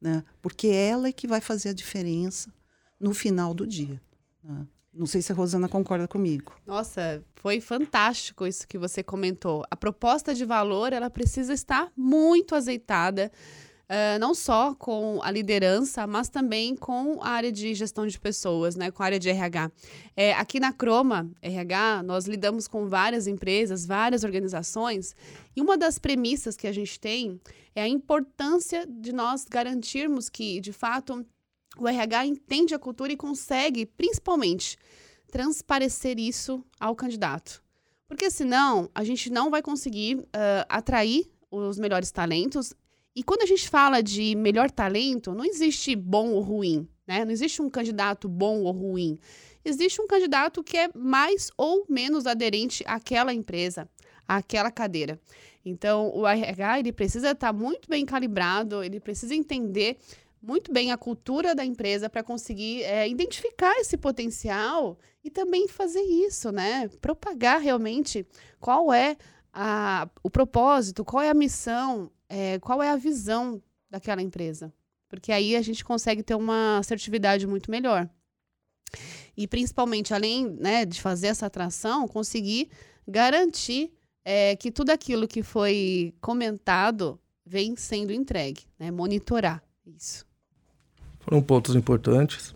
né? 0.00 0.22
Porque 0.40 0.68
ela 0.68 1.08
é 1.08 1.12
que 1.12 1.26
vai 1.26 1.40
fazer 1.40 1.70
a 1.70 1.74
diferença 1.74 2.50
no 2.98 3.14
final 3.14 3.54
do 3.54 3.66
dia. 3.66 4.00
Né? 4.42 4.66
Não 4.92 5.06
sei 5.06 5.20
se 5.20 5.32
a 5.32 5.34
Rosana 5.34 5.68
concorda 5.68 6.06
comigo. 6.06 6.54
Nossa, 6.66 7.22
foi 7.34 7.60
fantástico 7.60 8.46
isso 8.46 8.66
que 8.66 8.78
você 8.78 9.02
comentou. 9.02 9.64
A 9.70 9.76
proposta 9.76 10.34
de 10.34 10.44
valor 10.44 10.92
ela 10.92 11.10
precisa 11.10 11.52
estar 11.52 11.90
muito 11.96 12.54
azeitada 12.54 13.30
Uh, 13.84 14.18
não 14.18 14.34
só 14.34 14.74
com 14.74 15.20
a 15.22 15.30
liderança, 15.30 16.06
mas 16.06 16.30
também 16.30 16.74
com 16.74 17.22
a 17.22 17.28
área 17.28 17.52
de 17.52 17.74
gestão 17.74 18.06
de 18.06 18.18
pessoas, 18.18 18.74
né, 18.76 18.90
com 18.90 19.02
a 19.02 19.06
área 19.06 19.18
de 19.18 19.28
RH. 19.28 19.70
É, 20.16 20.32
aqui 20.32 20.58
na 20.58 20.72
Croma 20.72 21.30
RH, 21.42 22.02
nós 22.02 22.24
lidamos 22.24 22.66
com 22.66 22.88
várias 22.88 23.26
empresas, 23.26 23.84
várias 23.84 24.24
organizações, 24.24 25.14
e 25.54 25.60
uma 25.60 25.76
das 25.76 25.98
premissas 25.98 26.56
que 26.56 26.66
a 26.66 26.72
gente 26.72 26.98
tem 26.98 27.38
é 27.74 27.82
a 27.82 27.88
importância 27.88 28.86
de 28.86 29.12
nós 29.12 29.44
garantirmos 29.44 30.30
que, 30.30 30.60
de 30.60 30.72
fato, 30.72 31.24
o 31.78 31.88
RH 31.88 32.26
entende 32.26 32.74
a 32.74 32.78
cultura 32.78 33.12
e 33.12 33.16
consegue, 33.16 33.86
principalmente, 33.86 34.76
transparecer 35.30 36.18
isso 36.18 36.64
ao 36.78 36.94
candidato. 36.94 37.62
Porque 38.06 38.30
senão 38.30 38.88
a 38.94 39.02
gente 39.02 39.30
não 39.30 39.50
vai 39.50 39.62
conseguir 39.62 40.16
uh, 40.18 40.26
atrair 40.68 41.30
os 41.50 41.78
melhores 41.78 42.10
talentos. 42.10 42.74
E 43.14 43.22
quando 43.22 43.42
a 43.42 43.46
gente 43.46 43.68
fala 43.68 44.02
de 44.02 44.34
melhor 44.34 44.70
talento, 44.70 45.34
não 45.34 45.44
existe 45.44 45.96
bom 45.96 46.30
ou 46.30 46.40
ruim, 46.40 46.88
né? 47.06 47.24
Não 47.24 47.32
existe 47.32 47.62
um 47.62 47.70
candidato 47.70 48.28
bom 48.28 48.62
ou 48.62 48.72
ruim. 48.72 49.18
Existe 49.64 50.00
um 50.00 50.06
candidato 50.06 50.62
que 50.62 50.76
é 50.76 50.88
mais 50.94 51.50
ou 51.56 51.86
menos 51.88 52.26
aderente 52.26 52.84
àquela 52.86 53.32
empresa, 53.32 53.88
àquela 54.28 54.70
cadeira. 54.70 55.18
Então, 55.64 56.10
o 56.14 56.26
RH 56.26 56.80
ele 56.80 56.92
precisa 56.92 57.30
estar 57.30 57.52
muito 57.52 57.88
bem 57.88 58.04
calibrado, 58.04 58.82
ele 58.82 59.00
precisa 59.00 59.34
entender 59.34 59.96
muito 60.46 60.72
bem 60.72 60.92
a 60.92 60.98
cultura 60.98 61.54
da 61.54 61.64
empresa 61.64 62.08
para 62.08 62.22
conseguir 62.22 62.82
é, 62.82 63.08
identificar 63.08 63.74
esse 63.78 63.96
potencial 63.96 64.98
e 65.22 65.30
também 65.30 65.66
fazer 65.66 66.02
isso, 66.02 66.52
né? 66.52 66.88
Propagar 67.00 67.60
realmente 67.60 68.26
qual 68.60 68.92
é 68.92 69.16
a, 69.52 70.08
o 70.22 70.28
propósito, 70.28 71.04
qual 71.04 71.22
é 71.22 71.30
a 71.30 71.34
missão, 71.34 72.10
é, 72.28 72.58
qual 72.58 72.82
é 72.82 72.90
a 72.90 72.96
visão 72.96 73.62
daquela 73.88 74.20
empresa. 74.20 74.72
Porque 75.08 75.32
aí 75.32 75.56
a 75.56 75.62
gente 75.62 75.84
consegue 75.84 76.22
ter 76.22 76.34
uma 76.34 76.78
assertividade 76.78 77.46
muito 77.46 77.70
melhor. 77.70 78.08
E 79.36 79.48
principalmente, 79.48 80.12
além 80.12 80.48
né, 80.48 80.84
de 80.84 81.00
fazer 81.00 81.28
essa 81.28 81.46
atração, 81.46 82.06
conseguir 82.06 82.68
garantir 83.06 83.92
é, 84.24 84.56
que 84.56 84.70
tudo 84.70 84.90
aquilo 84.90 85.26
que 85.26 85.42
foi 85.42 86.14
comentado 86.20 87.20
vem 87.46 87.76
sendo 87.76 88.12
entregue, 88.12 88.62
né? 88.78 88.90
monitorar 88.90 89.62
isso. 89.86 90.26
Foram 91.24 91.40
pontos 91.40 91.74
importantes. 91.74 92.54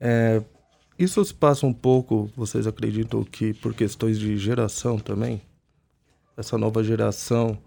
É, 0.00 0.40
isso 0.96 1.24
se 1.24 1.34
passa 1.34 1.66
um 1.66 1.72
pouco, 1.72 2.30
vocês 2.36 2.64
acreditam 2.64 3.24
que 3.24 3.52
por 3.54 3.74
questões 3.74 4.20
de 4.20 4.36
geração 4.36 5.00
também? 5.00 5.42
Essa 6.36 6.56
nova 6.56 6.84
geração 6.84 7.58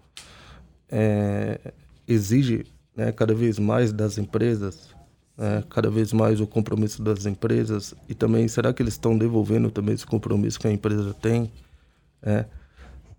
é, 0.88 1.60
exige 2.08 2.64
né, 2.96 3.12
cada 3.12 3.34
vez 3.34 3.58
mais 3.58 3.92
das 3.92 4.16
empresas, 4.16 4.88
né, 5.36 5.62
cada 5.68 5.90
vez 5.90 6.14
mais 6.14 6.40
o 6.40 6.46
compromisso 6.46 7.02
das 7.02 7.26
empresas 7.26 7.94
e 8.08 8.14
também 8.14 8.48
será 8.48 8.72
que 8.72 8.82
eles 8.82 8.94
estão 8.94 9.18
devolvendo 9.18 9.70
também 9.70 9.94
esse 9.94 10.06
compromisso 10.06 10.58
que 10.58 10.66
a 10.66 10.72
empresa 10.72 11.12
tem? 11.12 11.52
É, 12.22 12.46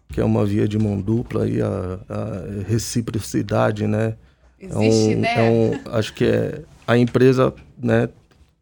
que 0.09 0.19
é 0.19 0.25
uma 0.25 0.43
via 0.45 0.67
de 0.67 0.79
mão 0.79 0.99
dupla 0.99 1.47
e 1.47 1.61
a, 1.61 1.99
a 2.09 2.63
reciprocidade, 2.67 3.85
né? 3.85 4.15
Existe, 4.59 5.13
é 5.13 5.15
um, 5.15 5.19
né? 5.19 5.35
É 5.35 5.51
um, 5.51 5.93
acho 5.93 6.13
que 6.13 6.25
é 6.25 6.63
a 6.87 6.97
empresa, 6.97 7.53
né? 7.77 8.09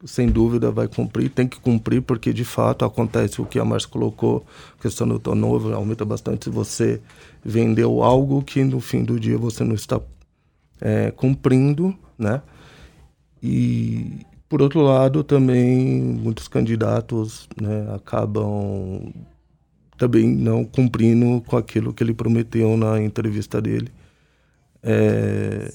Sem 0.04 0.28
dúvida 0.28 0.72
vai 0.72 0.88
cumprir, 0.88 1.30
tem 1.30 1.48
que 1.48 1.60
cumprir 1.60 2.02
porque 2.02 2.34
de 2.34 2.44
fato 2.44 2.84
acontece 2.84 3.42
o 3.42 3.46
que 3.46 3.58
a 3.58 3.66
Márcia 3.66 3.90
colocou, 3.90 4.46
questão 4.82 5.08
do 5.08 5.18
turnover 5.18 5.74
aumenta 5.74 6.04
bastante 6.04 6.46
se 6.46 6.50
você 6.50 7.02
vendeu 7.44 8.04
algo 8.04 8.44
que 8.44 8.64
no 8.64 8.80
fim 8.80 9.04
do 9.04 9.20
dia 9.20 9.38
você 9.38 9.64
não 9.64 9.74
está 9.74 10.00
é, 10.82 11.12
cumprindo, 11.12 11.96
né? 12.20 12.42
E 13.42 14.26
por 14.50 14.62
outro 14.62 14.82
lado 14.82 15.24
também 15.24 16.02
muitos 16.02 16.48
candidatos 16.48 17.48
né, 17.60 17.88
acabam 17.96 19.14
também 19.98 20.28
não 20.28 20.66
cumprindo 20.66 21.42
com 21.48 21.58
aquilo 21.58 21.94
que 21.94 22.04
ele 22.04 22.14
prometeu 22.14 22.76
na 22.78 23.02
entrevista 23.02 23.62
dele. 23.62 23.90
É, 24.84 25.74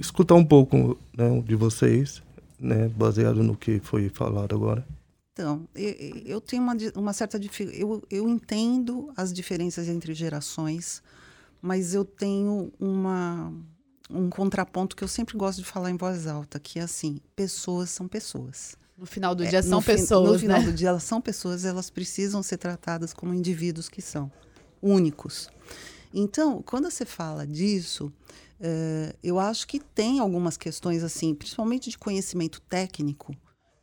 escutar 0.00 0.34
um 0.34 0.44
pouco 0.44 0.98
né, 1.16 1.40
de 1.42 1.54
vocês, 1.54 2.22
né, 2.58 2.88
baseado 2.88 3.42
no 3.42 3.54
que 3.54 3.78
foi 3.80 4.08
falado 4.08 4.54
agora. 4.54 4.84
Então, 5.32 5.68
eu, 5.74 5.94
eu 6.24 6.40
tenho 6.40 6.62
uma, 6.62 6.76
uma 6.96 7.12
certa 7.12 7.38
dificuldade. 7.38 7.80
Eu, 7.80 8.02
eu 8.10 8.28
entendo 8.28 9.12
as 9.16 9.32
diferenças 9.32 9.88
entre 9.88 10.14
gerações, 10.14 11.02
mas 11.62 11.94
eu 11.94 12.04
tenho 12.04 12.72
uma, 12.78 13.52
um 14.10 14.28
contraponto 14.28 14.96
que 14.96 15.04
eu 15.04 15.08
sempre 15.08 15.36
gosto 15.36 15.58
de 15.58 15.64
falar 15.64 15.90
em 15.90 15.96
voz 15.96 16.26
alta, 16.26 16.58
que 16.58 16.78
é 16.78 16.82
assim: 16.82 17.20
pessoas 17.36 17.90
são 17.90 18.08
pessoas. 18.08 18.76
No 18.98 19.06
final 19.06 19.34
do 19.34 19.44
é, 19.44 19.48
dia 19.48 19.62
são 19.62 19.82
pessoas, 19.82 20.32
No 20.32 20.38
final 20.38 20.60
né? 20.60 20.66
do 20.66 20.72
dia 20.74 20.88
elas 20.90 21.04
são 21.04 21.22
pessoas, 21.22 21.64
elas 21.64 21.88
precisam 21.88 22.42
ser 22.42 22.58
tratadas 22.58 23.14
como 23.14 23.32
indivíduos 23.32 23.88
que 23.88 24.02
são 24.02 24.30
únicos. 24.82 25.48
Então, 26.12 26.62
quando 26.62 26.90
você 26.90 27.04
fala 27.04 27.46
disso, 27.46 28.12
uh, 28.60 29.16
eu 29.22 29.38
acho 29.38 29.66
que 29.66 29.78
tem 29.78 30.18
algumas 30.18 30.56
questões 30.56 31.02
assim, 31.02 31.34
principalmente 31.34 31.90
de 31.90 31.98
conhecimento 31.98 32.60
técnico, 32.62 33.34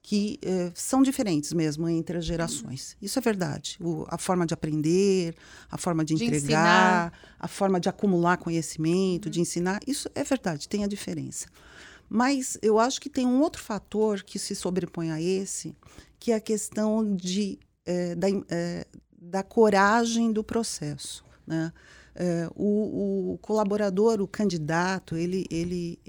que 0.02 0.40
uh, 0.46 0.72
são 0.74 1.04
diferentes 1.04 1.52
mesmo 1.52 1.88
entre 1.90 2.18
as 2.18 2.24
gerações. 2.24 2.96
Isso 3.02 3.20
é 3.20 3.22
verdade. 3.22 3.78
O, 3.82 4.06
a 4.08 4.18
forma 4.18 4.46
de 4.46 4.54
aprender, 4.54 5.36
a 5.70 5.78
forma 5.78 6.06
de, 6.06 6.16
de 6.16 6.24
entregar, 6.24 7.08
ensinar. 7.08 7.14
a 7.38 7.48
forma 7.48 7.80
de 7.80 7.90
acumular 7.90 8.38
conhecimento, 8.38 9.26
uhum. 9.26 9.32
de 9.32 9.42
ensinar, 9.42 9.82
isso 9.86 10.10
é 10.16 10.24
verdade, 10.24 10.70
tem 10.70 10.84
a 10.84 10.88
diferença. 10.88 11.48
Mas 12.10 12.58
eu 12.62 12.80
acho 12.80 13.02
que 13.02 13.10
tem 13.10 13.26
um 13.26 13.42
outro 13.42 13.62
fator 13.62 14.24
que 14.24 14.40
se 14.40 14.56
sobrepõe 14.56 15.12
a 15.12 15.22
esse, 15.22 15.76
que 16.18 16.32
é 16.32 16.36
a 16.36 16.40
questão 16.40 17.16
de, 17.16 17.60
é, 17.86 18.16
da, 18.16 18.28
da 19.12 19.44
coragem 19.44 20.32
do 20.32 20.42
processo. 20.42 21.22
Né? 21.46 21.74
É, 22.20 22.50
o, 22.56 23.34
o, 23.34 23.38
colaborador, 23.38 24.20
o 24.20 24.28
candidato, 24.28 25.16
ele, 25.16 25.46
ele 25.52 26.00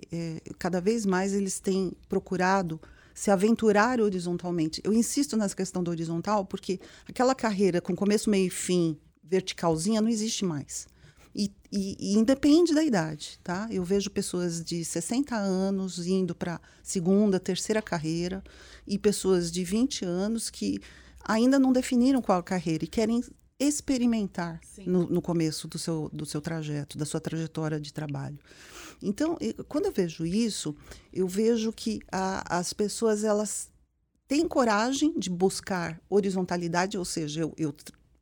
cada 0.58 0.80
vez 0.80 1.04
mais 1.04 1.34
eles 1.34 1.60
têm 1.60 1.92
procurado 2.08 2.80
se 3.14 3.30
aventurar 3.30 4.00
horizontalmente. 4.00 4.80
Eu 4.82 4.94
insisto 4.94 5.36
nessa 5.36 5.54
questão 5.54 5.82
do 5.82 5.90
horizontal 5.90 6.46
porque 6.46 6.80
aquela 7.06 7.34
carreira 7.34 7.80
com 7.80 7.94
começo, 7.94 8.30
meio 8.30 8.46
e 8.46 8.50
fim 8.50 8.96
verticalzinha 9.22 10.00
não 10.00 10.08
existe 10.08 10.44
mais. 10.44 10.86
E, 11.34 11.52
e, 11.70 11.96
e, 12.00 12.14
independe 12.16 12.74
da 12.74 12.82
idade, 12.82 13.38
tá? 13.44 13.68
Eu 13.70 13.84
vejo 13.84 14.10
pessoas 14.10 14.64
de 14.64 14.84
60 14.84 15.36
anos 15.36 16.06
indo 16.06 16.34
para 16.34 16.60
segunda, 16.82 17.38
terceira 17.38 17.82
carreira 17.82 18.42
e 18.86 18.98
pessoas 18.98 19.52
de 19.52 19.62
20 19.62 20.04
anos 20.04 20.48
que 20.48 20.80
ainda 21.24 21.58
não 21.58 21.72
definiram 21.72 22.22
qual 22.22 22.42
carreira 22.42 22.84
e 22.84 22.88
querem 22.88 23.22
experimentar 23.58 24.60
no, 24.86 25.08
no, 25.08 25.20
começo 25.20 25.66
do 25.66 25.78
seu, 25.78 26.08
do 26.12 26.24
seu 26.24 26.40
trajeto, 26.40 26.96
da 26.96 27.04
sua 27.04 27.20
trajetória 27.20 27.80
de 27.80 27.92
trabalho. 27.92 28.38
Então, 29.02 29.36
eu, 29.40 29.64
quando 29.64 29.86
eu 29.86 29.92
vejo 29.92 30.24
isso, 30.24 30.76
eu 31.12 31.26
vejo 31.26 31.72
que 31.72 32.00
a, 32.10 32.58
as 32.58 32.72
pessoas 32.72 33.24
elas 33.24 33.70
têm 34.28 34.46
coragem 34.46 35.18
de 35.18 35.28
buscar 35.30 36.00
horizontalidade, 36.08 36.96
ou 36.96 37.04
seja, 37.04 37.40
eu, 37.40 37.54
eu 37.56 37.74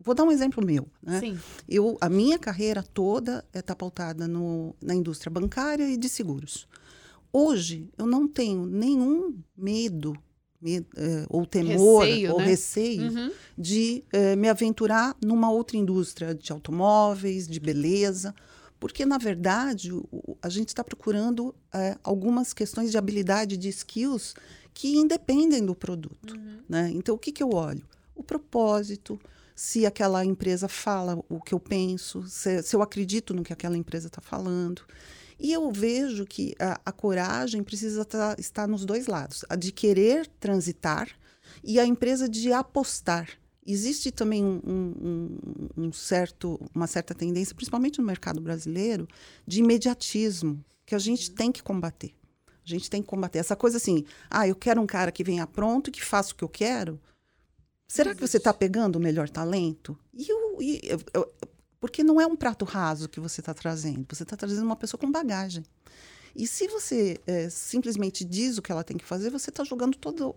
Vou 0.07 0.15
dar 0.15 0.23
um 0.23 0.31
exemplo 0.31 0.65
meu. 0.65 0.87
Né? 1.03 1.19
Sim. 1.19 1.39
Eu, 1.69 1.99
a 2.01 2.09
minha 2.09 2.39
carreira 2.39 2.81
toda 2.81 3.45
está 3.53 3.75
pautada 3.75 4.29
no, 4.29 4.73
na 4.81 4.95
indústria 4.95 5.33
bancária 5.33 5.91
e 5.91 5.97
de 5.97 6.09
seguros. 6.09 6.69
Hoje, 7.33 7.91
eu 7.99 8.07
não 8.07 8.29
tenho 8.29 8.65
nenhum 8.65 9.37
medo, 9.57 10.17
medo 10.61 10.87
eh, 10.97 11.27
ou 11.29 11.45
temor 11.47 12.05
receio, 12.05 12.33
ou 12.33 12.39
né? 12.39 12.47
receio 12.47 13.11
uhum. 13.11 13.33
de 13.57 14.05
eh, 14.13 14.37
me 14.37 14.49
aventurar 14.49 15.17
numa 15.25 15.51
outra 15.51 15.77
indústria 15.77 16.35
de 16.35 16.53
automóveis, 16.53 17.47
de 17.47 17.61
beleza, 17.61 18.35
porque, 18.79 19.07
na 19.07 19.19
verdade, 19.19 19.93
o, 19.93 20.37
a 20.43 20.49
gente 20.49 20.69
está 20.69 20.85
procurando 20.85 21.55
eh, 21.73 21.97
algumas 22.03 22.53
questões 22.53 22.91
de 22.91 22.99
habilidade, 22.99 23.57
de 23.57 23.69
skills, 23.69 24.35
que 24.75 24.97
independem 24.97 25.65
do 25.65 25.75
produto. 25.75 26.35
Uhum. 26.35 26.59
Né? 26.69 26.91
Então, 26.95 27.15
o 27.15 27.19
que, 27.19 27.33
que 27.33 27.43
eu 27.43 27.51
olho? 27.51 27.83
O 28.15 28.23
propósito, 28.23 29.19
se 29.57 29.87
aquela 29.87 30.23
empresa 30.23 30.69
fala 30.69 31.19
o 31.31 31.41
que 31.41 31.55
eu 31.55 31.59
penso, 31.59 32.23
se, 32.29 32.63
se 32.63 32.77
eu 32.77 32.83
acredito 32.83 33.33
no 33.33 33.43
que 33.43 33.55
aquela 33.55 33.77
empresa 33.77 34.09
está 34.09 34.21
falando. 34.21 34.83
E 35.41 35.51
eu 35.51 35.73
vejo 35.73 36.27
que 36.27 36.55
a, 36.61 36.79
a 36.85 36.93
coragem 36.93 37.63
precisa 37.63 38.05
tá, 38.05 38.37
estar 38.39 38.69
nos 38.69 38.85
dois 38.85 39.07
lados: 39.07 39.47
a 39.49 39.57
de 39.57 39.73
querer 39.73 40.27
transitar 40.39 41.09
e 41.65 41.81
a 41.81 41.87
empresa 41.87 42.29
de 42.29 42.53
apostar. 42.53 43.31
Existe 43.67 44.13
também 44.13 44.45
um, 44.45 44.61
um, 44.65 45.39
um 45.77 45.93
certo, 45.93 46.61
uma 46.73 46.87
certa 46.87 47.15
tendência, 47.15 47.55
principalmente 47.55 47.99
no 47.99 48.07
mercado 48.07 48.41
brasileiro, 48.41 49.09
de 49.45 49.59
imediatismo, 49.61 50.63
que 50.85 50.95
a 50.95 50.99
gente 50.99 51.33
tem 51.33 51.51
que 51.51 51.63
combater. 51.63 52.15
A 52.65 52.69
gente 52.69 52.89
tem 52.91 53.01
que 53.01 53.09
combater 53.09 53.39
essa 53.39 53.57
coisa 53.57 53.79
assim: 53.79 54.05
ah, 54.31 54.47
eu 54.47 54.55
quero 54.55 54.83
um 54.83 54.87
cara 54.87 55.11
que 55.11 55.25
venha 55.25 55.47
pronto 55.47 55.89
e 55.89 55.93
que 55.93 56.05
faça 56.05 56.33
o 56.33 56.37
que 56.37 56.45
eu 56.45 56.49
quero. 56.49 57.01
Será 57.89 58.15
que 58.15 58.21
você 58.21 58.37
está 58.39 58.53
pegando 58.53 58.97
o 58.97 59.01
melhor 59.01 59.29
talento? 59.29 59.99
E, 60.13 60.29
e 60.61 60.81
eu, 60.85 61.01
eu, 61.15 61.33
porque 61.81 62.03
não 62.03 62.21
é 62.21 62.27
um 62.27 62.37
prato 62.37 62.65
raso 62.65 63.09
que 63.09 63.21
você 63.21 63.41
está 63.41 63.55
trazendo, 63.55 64.07
você 64.09 64.25
está 64.25 64.37
trazendo 64.37 64.65
uma 64.65 64.77
pessoa 64.77 65.01
com 65.01 65.11
bagagem. 65.11 65.65
E 66.35 66.47
se 66.47 66.69
você 66.69 67.19
é, 67.27 67.49
simplesmente 67.49 68.25
diz 68.25 68.59
o 68.59 68.63
que 68.63 68.71
ela 68.73 68.85
tem 68.85 68.97
que 68.97 69.05
fazer, 69.05 69.31
você 69.31 69.51
está 69.51 69.65
jogando 69.65 69.97
todo, 69.97 70.35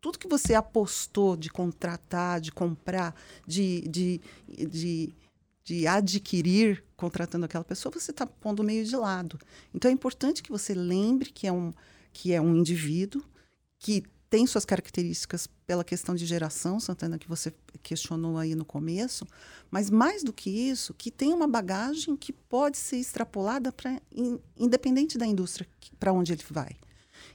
tudo 0.00 0.18
que 0.18 0.28
você 0.28 0.54
apostou 0.54 1.36
de 1.36 1.50
contratar, 1.50 2.40
de 2.40 2.50
comprar, 2.50 3.14
de, 3.46 3.82
de, 3.82 4.20
de, 4.48 5.14
de 5.64 5.86
adquirir 5.86 6.82
contratando 6.96 7.44
aquela 7.44 7.64
pessoa, 7.64 7.92
você 7.92 8.12
está 8.12 8.26
pondo 8.26 8.64
meio 8.64 8.84
de 8.84 8.96
lado. 8.96 9.38
Então 9.74 9.90
é 9.90 9.94
importante 9.94 10.42
que 10.42 10.50
você 10.50 10.72
lembre 10.72 11.30
que 11.30 11.46
é 11.46 11.52
um, 11.52 11.72
que 12.12 12.32
é 12.32 12.40
um 12.40 12.56
indivíduo 12.56 13.22
que 13.78 14.04
tem 14.32 14.46
suas 14.46 14.64
características 14.64 15.46
pela 15.66 15.84
questão 15.84 16.14
de 16.14 16.24
geração, 16.24 16.80
Santana, 16.80 17.18
que 17.18 17.28
você 17.28 17.52
questionou 17.82 18.38
aí 18.38 18.54
no 18.54 18.64
começo, 18.64 19.26
mas 19.70 19.90
mais 19.90 20.24
do 20.24 20.32
que 20.32 20.48
isso, 20.48 20.94
que 20.94 21.10
tem 21.10 21.34
uma 21.34 21.46
bagagem 21.46 22.16
que 22.16 22.32
pode 22.32 22.78
ser 22.78 22.96
extrapolada 22.96 23.70
para 23.70 24.00
independente 24.56 25.18
da 25.18 25.26
indústria 25.26 25.68
para 26.00 26.14
onde 26.14 26.32
ele 26.32 26.42
vai. 26.48 26.70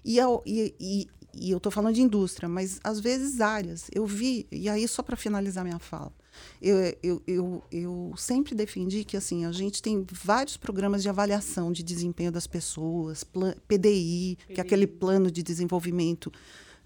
E, 0.03 0.17
e, 0.43 0.75
e, 0.79 1.07
e 1.35 1.51
eu 1.51 1.57
estou 1.57 1.71
falando 1.71 1.93
de 1.93 2.01
indústria, 2.01 2.49
mas 2.49 2.79
às 2.83 2.99
vezes 2.99 3.41
áreas. 3.41 3.91
Eu 3.93 4.07
vi, 4.07 4.47
e 4.51 4.67
aí 4.67 4.87
só 4.87 5.03
para 5.03 5.15
finalizar 5.15 5.63
minha 5.63 5.77
fala, 5.77 6.11
eu, 6.59 6.77
eu, 7.03 7.21
eu, 7.27 7.63
eu, 7.71 8.13
sempre 8.17 8.55
defendi 8.55 9.03
que 9.03 9.15
assim 9.15 9.45
a 9.45 9.51
gente 9.51 9.83
tem 9.83 10.03
vários 10.11 10.57
programas 10.57 11.03
de 11.03 11.09
avaliação 11.09 11.71
de 11.71 11.83
desempenho 11.83 12.31
das 12.31 12.47
pessoas, 12.47 13.23
PDI, 13.23 13.55
PDI. 13.67 14.37
que 14.47 14.59
é 14.59 14.61
aquele 14.61 14.87
plano 14.87 15.29
de 15.29 15.43
desenvolvimento 15.43 16.31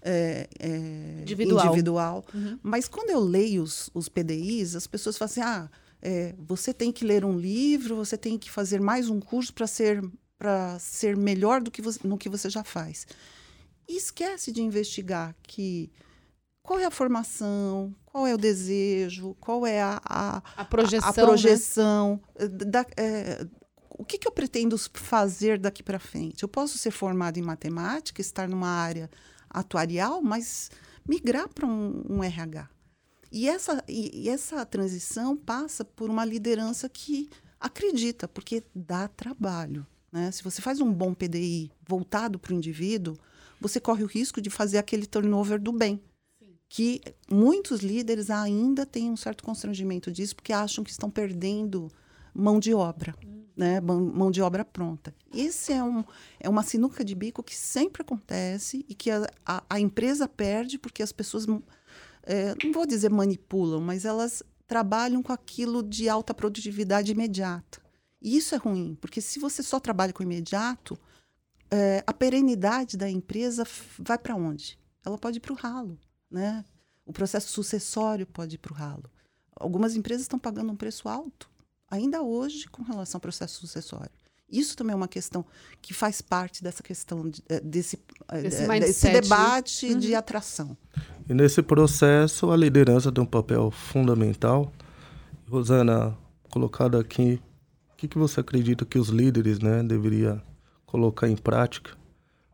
é, 0.02 0.48
é, 0.58 1.20
individual. 1.20 1.66
individual. 1.66 2.24
Uhum. 2.34 2.58
Mas 2.62 2.88
quando 2.88 3.10
eu 3.10 3.20
leio 3.20 3.62
os, 3.62 3.88
os 3.94 4.08
PDIs, 4.08 4.74
as 4.74 4.86
pessoas 4.86 5.16
falam 5.16 5.30
assim: 5.30 5.40
ah, 5.40 5.70
é, 6.00 6.34
você 6.38 6.74
tem 6.74 6.90
que 6.90 7.04
ler 7.04 7.24
um 7.24 7.38
livro, 7.38 7.96
você 7.96 8.18
tem 8.18 8.36
que 8.36 8.50
fazer 8.50 8.80
mais 8.80 9.08
um 9.08 9.20
curso 9.20 9.54
para 9.54 9.66
ser, 9.66 10.02
ser 10.80 11.16
melhor 11.16 11.60
do 11.60 11.70
que 11.70 11.80
você, 11.80 12.00
no 12.02 12.18
que 12.18 12.28
você 12.28 12.50
já 12.50 12.64
faz. 12.64 13.06
E 13.88 13.96
esquece 13.96 14.52
de 14.52 14.62
investigar 14.62 15.34
que 15.42 15.90
qual 16.62 16.78
é 16.78 16.84
a 16.84 16.90
formação, 16.90 17.94
qual 18.04 18.26
é 18.26 18.34
o 18.34 18.38
desejo, 18.38 19.36
qual 19.40 19.66
é 19.66 19.82
a, 19.82 20.00
a, 20.04 20.42
a 20.56 20.64
projeção. 20.64 21.08
A, 21.08 21.10
a 21.10 21.14
projeção 21.14 22.20
né? 22.38 22.48
da, 22.48 22.86
é, 22.96 23.46
o 23.90 24.04
que, 24.04 24.18
que, 24.18 24.26
eu 24.26 24.32
pretendo 24.32 24.76
fazer 24.94 25.58
daqui 25.58 25.82
para 25.82 25.98
frente? 25.98 26.42
Eu 26.42 26.48
posso 26.48 26.78
ser 26.78 26.90
formado 26.90 27.38
em 27.38 27.42
matemática, 27.42 28.20
estar 28.20 28.48
numa 28.48 28.68
área 28.68 29.08
atuarial, 29.52 30.22
mas 30.22 30.70
migrar 31.08 31.48
para 31.48 31.66
um, 31.66 32.02
um, 32.08 32.24
RH. 32.24 32.68
E 33.30 33.48
essa, 33.48 33.82
e, 33.88 34.24
e 34.24 34.28
essa 34.28 34.64
transição 34.64 35.36
passa 35.36 35.84
por 35.84 36.10
uma 36.10 36.24
liderança 36.24 36.88
que 36.88 37.28
acredita, 37.60 38.26
porque 38.26 38.62
dá 38.74 39.08
trabalho. 39.08 39.86
Né? 40.10 40.30
Se 40.30 40.42
você 40.42 40.60
faz 40.60 40.80
um 40.80 40.92
bom 40.92 41.14
PDI 41.14 41.70
voltado 41.86 42.38
para 42.38 42.52
o 42.52 42.56
indivíduo, 42.56 43.16
você 43.60 43.80
corre 43.80 44.02
o 44.02 44.08
risco 44.08 44.40
de 44.40 44.50
fazer 44.50 44.78
aquele 44.78 45.06
turnover 45.06 45.60
do 45.60 45.72
bem. 45.72 46.00
Sim. 46.38 46.54
Que 46.68 47.00
muitos 47.30 47.80
líderes 47.80 48.28
ainda 48.30 48.84
têm 48.84 49.10
um 49.10 49.16
certo 49.16 49.44
constrangimento 49.44 50.10
disso, 50.10 50.36
porque 50.36 50.52
acham 50.52 50.84
que 50.84 50.90
estão 50.90 51.10
perdendo 51.10 51.90
mão 52.34 52.58
de 52.58 52.74
obra. 52.74 53.14
Hum 53.24 53.41
né, 53.56 53.80
mão 53.80 54.30
de 54.30 54.40
obra 54.40 54.64
pronta. 54.64 55.14
Esse 55.32 55.72
é, 55.72 55.82
um, 55.82 56.04
é 56.40 56.48
uma 56.48 56.62
sinuca 56.62 57.04
de 57.04 57.14
bico 57.14 57.42
que 57.42 57.54
sempre 57.54 58.02
acontece 58.02 58.84
e 58.88 58.94
que 58.94 59.10
a, 59.10 59.26
a, 59.44 59.62
a 59.68 59.80
empresa 59.80 60.28
perde 60.28 60.78
porque 60.78 61.02
as 61.02 61.12
pessoas, 61.12 61.46
é, 62.22 62.54
não 62.64 62.72
vou 62.72 62.86
dizer 62.86 63.10
manipulam, 63.10 63.80
mas 63.80 64.04
elas 64.04 64.42
trabalham 64.66 65.22
com 65.22 65.32
aquilo 65.32 65.82
de 65.82 66.08
alta 66.08 66.32
produtividade 66.32 67.12
imediata. 67.12 67.80
E 68.20 68.36
isso 68.36 68.54
é 68.54 68.58
ruim, 68.58 68.96
porque 69.00 69.20
se 69.20 69.38
você 69.38 69.62
só 69.62 69.78
trabalha 69.80 70.12
com 70.12 70.22
imediato, 70.22 70.98
é, 71.70 72.02
a 72.06 72.12
perenidade 72.12 72.96
da 72.96 73.10
empresa 73.10 73.66
vai 73.98 74.16
para 74.16 74.36
onde? 74.36 74.78
Ela 75.04 75.18
pode 75.18 75.38
ir 75.38 75.40
para 75.40 75.52
o 75.52 75.56
ralo. 75.56 75.98
Né? 76.30 76.64
O 77.04 77.12
processo 77.12 77.48
sucessório 77.48 78.26
pode 78.26 78.54
ir 78.54 78.58
para 78.58 78.72
o 78.72 78.76
ralo. 78.76 79.10
Algumas 79.54 79.96
empresas 79.96 80.22
estão 80.22 80.38
pagando 80.38 80.72
um 80.72 80.76
preço 80.76 81.08
alto 81.08 81.51
ainda 81.92 82.22
hoje 82.22 82.66
com 82.68 82.82
relação 82.82 83.18
ao 83.18 83.20
processo 83.20 83.60
sucessório. 83.60 84.10
Isso 84.50 84.76
também 84.76 84.94
é 84.94 84.96
uma 84.96 85.08
questão 85.08 85.44
que 85.80 85.92
faz 85.92 86.20
parte 86.22 86.62
dessa 86.62 86.82
questão 86.82 87.28
de, 87.28 87.42
eh, 87.48 87.60
desse, 87.60 87.98
eh, 88.28 88.42
desse, 88.42 88.66
desse 88.66 89.06
né? 89.06 89.20
debate 89.20 89.86
uhum. 89.86 89.98
de 89.98 90.14
atração. 90.14 90.76
E 91.28 91.34
nesse 91.34 91.62
processo, 91.62 92.50
a 92.50 92.56
liderança 92.56 93.12
tem 93.12 93.22
um 93.22 93.26
papel 93.26 93.70
fundamental. 93.70 94.72
Rosana, 95.48 96.16
colocado 96.50 96.98
aqui, 96.98 97.40
o 97.92 97.96
que, 97.96 98.08
que 98.08 98.18
você 98.18 98.40
acredita 98.40 98.84
que 98.84 98.98
os 98.98 99.08
líderes 99.08 99.58
né, 99.58 99.82
deveriam 99.82 100.40
colocar 100.86 101.28
em 101.28 101.36
prática 101.36 101.92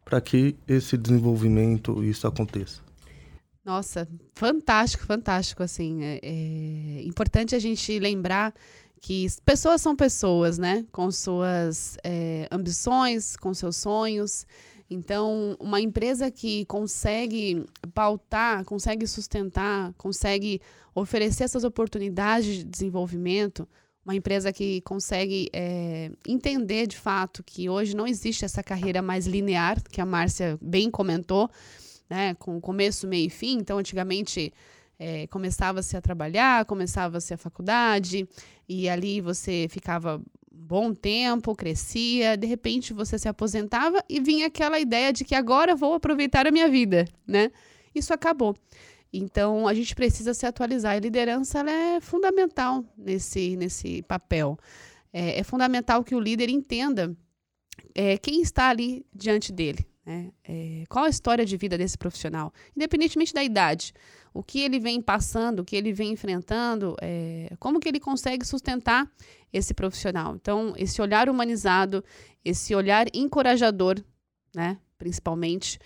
para 0.05 0.21
que 0.21 0.57
esse 0.67 0.97
desenvolvimento 0.97 2.03
isso 2.03 2.27
aconteça? 2.27 2.81
Nossa, 3.65 4.09
fantástico, 4.35 5.05
fantástico. 5.05 5.63
Assim, 5.63 6.03
é, 6.03 6.21
é 6.23 7.03
importante 7.03 7.55
a 7.55 7.59
gente 7.59 7.99
lembrar 7.99 8.55
que 9.01 9.27
pessoas 9.45 9.81
são 9.81 9.97
pessoas, 9.97 10.59
né? 10.59 10.85
Com 10.93 11.11
suas 11.11 11.97
é, 12.05 12.49
ambições, 12.51 13.37
com 13.37 13.55
seus 13.55 13.77
sonhos. 13.77 14.47
Então, 14.91 15.57
uma 15.61 15.81
empresa 15.81 16.31
que 16.31 16.65
consegue 16.65 17.65
pautar, 17.95 18.65
consegue 18.65 19.07
sustentar, 19.07 19.93
consegue 19.99 20.61
oferecer 20.95 21.45
essas 21.45 21.63
oportunidades 21.63 22.57
de 22.57 22.65
desenvolvimento, 22.65 23.69
uma 24.05 24.17
empresa 24.17 24.51
que 24.51 24.81
consegue 24.81 25.51
é, 25.53 26.11
entender 26.27 26.87
de 26.87 26.97
fato 26.97 27.43
que 27.45 27.69
hoje 27.69 27.95
não 27.95 28.07
existe 28.07 28.45
essa 28.45 28.63
carreira 28.63 29.03
mais 29.03 29.27
linear, 29.27 29.83
que 29.83 30.01
a 30.01 30.07
Márcia 30.07 30.59
bem 30.63 30.91
comentou, 30.91 31.51
né? 32.09 32.35
Com 32.35 32.59
começo, 32.59 33.07
meio 33.07 33.27
e 33.27 33.31
fim. 33.31 33.59
Então, 33.59 33.77
antigamente 33.77 34.53
é, 34.99 35.27
começava-se 35.29 35.97
a 35.97 36.01
trabalhar, 36.01 36.65
começava-se 36.65 37.33
a 37.33 37.39
faculdade, 37.39 38.29
e 38.69 38.89
ali 38.89 39.21
você 39.21 39.67
ficava 39.71 40.21
bom 40.51 40.93
tempo, 40.93 41.55
crescia, 41.55 42.37
de 42.37 42.47
repente 42.47 42.93
você 42.93 43.19
se 43.19 43.29
aposentava 43.29 44.03
e 44.09 44.21
vinha 44.21 44.49
aquela 44.49 44.79
ideia 44.81 45.13
de 45.13 45.25
que 45.25 45.35
agora 45.35 45.77
vou 45.77 45.95
aproveitar 45.95 46.47
a 46.47 46.51
minha 46.51 46.69
vida, 46.69 47.07
né? 47.27 47.51
Isso 47.95 48.13
acabou. 48.13 48.55
Então 49.13 49.67
a 49.67 49.73
gente 49.73 49.95
precisa 49.95 50.35
se 50.35 50.45
atualizar. 50.45 50.95
A 50.97 51.01
liderança 51.01 51.61
é 51.61 52.01
fundamental 52.01 52.85
nesse, 52.97 53.57
nesse 53.57 54.03
papel. 54.03 54.59
É, 55.13 55.39
é, 55.39 55.43
fundamental 55.43 56.05
que 56.05 56.15
o 56.15 56.21
líder 56.21 56.51
entenda 56.51 57.17
é, 57.95 58.19
quem 58.19 58.43
está 58.43 58.69
ali 58.69 59.07
diante 59.15 59.53
dele. 59.53 59.87
Né? 60.09 60.31
É, 60.43 60.85
qual 60.89 61.05
a 61.05 61.11
história 61.11 61.45
de 61.45 61.55
vida 61.59 61.77
desse 61.77 61.99
profissional, 61.99 62.51
independentemente 62.75 63.35
da 63.35 63.45
idade 63.45 63.93
o 64.33 64.43
que 64.43 64.61
ele 64.61 64.79
vem 64.79 65.03
passando, 65.03 65.61
o 65.61 65.65
que 65.65 65.77
ele 65.77 65.93
vem 65.93 66.13
enfrentando, 66.13 66.97
é, 67.03 67.55
como 67.59 67.79
que 67.79 67.91
ele 67.91 68.01
consegue 68.01 68.43
sustentar 68.47 69.07
esse 69.53 69.75
profissional. 69.75 70.35
Então, 70.35 70.73
esse 70.79 71.03
olhar 71.03 71.29
humanizado, 71.29 72.03
esse 72.43 72.75
olhar 72.75 73.07
encorajador, 73.13 74.03
né, 74.55 74.79
principalmente, 74.97 75.79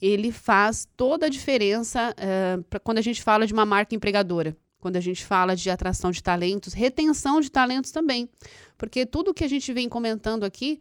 ele 0.00 0.30
faz 0.30 0.86
toda 0.94 1.24
a 1.24 1.30
diferença 1.30 2.14
é, 2.18 2.58
pra 2.68 2.80
quando 2.80 2.98
a 2.98 3.02
gente 3.02 3.22
fala 3.22 3.46
de 3.46 3.54
uma 3.54 3.64
marca 3.64 3.94
empregadora, 3.94 4.54
quando 4.78 4.96
a 4.96 5.00
gente 5.00 5.24
fala 5.24 5.56
de 5.56 5.70
atração 5.70 6.10
de 6.10 6.22
talentos, 6.22 6.74
retenção 6.74 7.40
de 7.40 7.50
talentos 7.50 7.92
também, 7.92 8.28
porque 8.76 9.06
tudo 9.06 9.32
que 9.32 9.44
a 9.44 9.48
gente 9.48 9.72
vem 9.72 9.88
comentando 9.88 10.44
aqui 10.44 10.78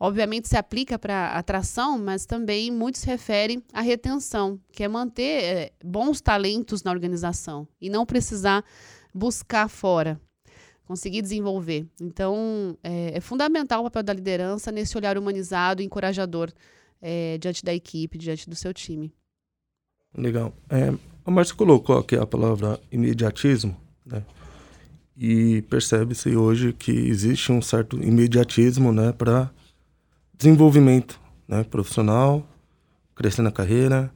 obviamente 0.00 0.48
se 0.48 0.56
aplica 0.56 0.98
para 0.98 1.32
atração, 1.32 1.98
mas 1.98 2.24
também 2.24 2.70
muitos 2.70 3.02
referem 3.02 3.62
à 3.70 3.82
retenção, 3.82 4.58
que 4.72 4.82
é 4.82 4.88
manter 4.88 5.44
é, 5.44 5.72
bons 5.84 6.22
talentos 6.22 6.82
na 6.82 6.90
organização 6.90 7.68
e 7.78 7.90
não 7.90 8.06
precisar 8.06 8.64
buscar 9.14 9.68
fora, 9.68 10.18
conseguir 10.86 11.20
desenvolver. 11.20 11.86
Então, 12.00 12.78
é, 12.82 13.18
é 13.18 13.20
fundamental 13.20 13.80
o 13.80 13.84
papel 13.84 14.02
da 14.02 14.14
liderança 14.14 14.72
nesse 14.72 14.96
olhar 14.96 15.18
humanizado 15.18 15.82
e 15.82 15.84
encorajador 15.84 16.50
é, 17.02 17.36
diante 17.36 17.62
da 17.62 17.74
equipe, 17.74 18.16
diante 18.16 18.48
do 18.48 18.56
seu 18.56 18.72
time. 18.72 19.12
Legal. 20.16 20.54
É, 20.70 20.92
a 21.24 21.30
Márcia 21.30 21.54
colocou 21.54 21.98
aqui 21.98 22.16
a 22.16 22.26
palavra 22.26 22.80
imediatismo, 22.90 23.76
né? 24.04 24.24
E 25.14 25.60
percebe-se 25.62 26.34
hoje 26.34 26.72
que 26.72 26.90
existe 26.90 27.52
um 27.52 27.60
certo 27.60 28.02
imediatismo, 28.02 28.90
né, 28.90 29.12
para 29.12 29.50
desenvolvimento 30.40 31.20
né, 31.46 31.62
profissional, 31.62 32.46
crescer 33.14 33.42
na 33.42 33.52
carreira 33.52 34.10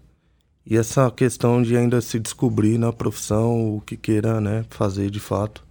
e 0.65 0.75
essa 0.75 1.11
questão 1.11 1.63
de 1.63 1.77
ainda 1.77 2.01
se 2.01 2.19
descobrir 2.19 2.79
na 2.79 2.91
profissão 2.91 3.77
o 3.77 3.83
que 3.83 3.95
queira 3.95 4.41
né, 4.41 4.65
fazer 4.71 5.11
de 5.11 5.21
fato 5.21 5.63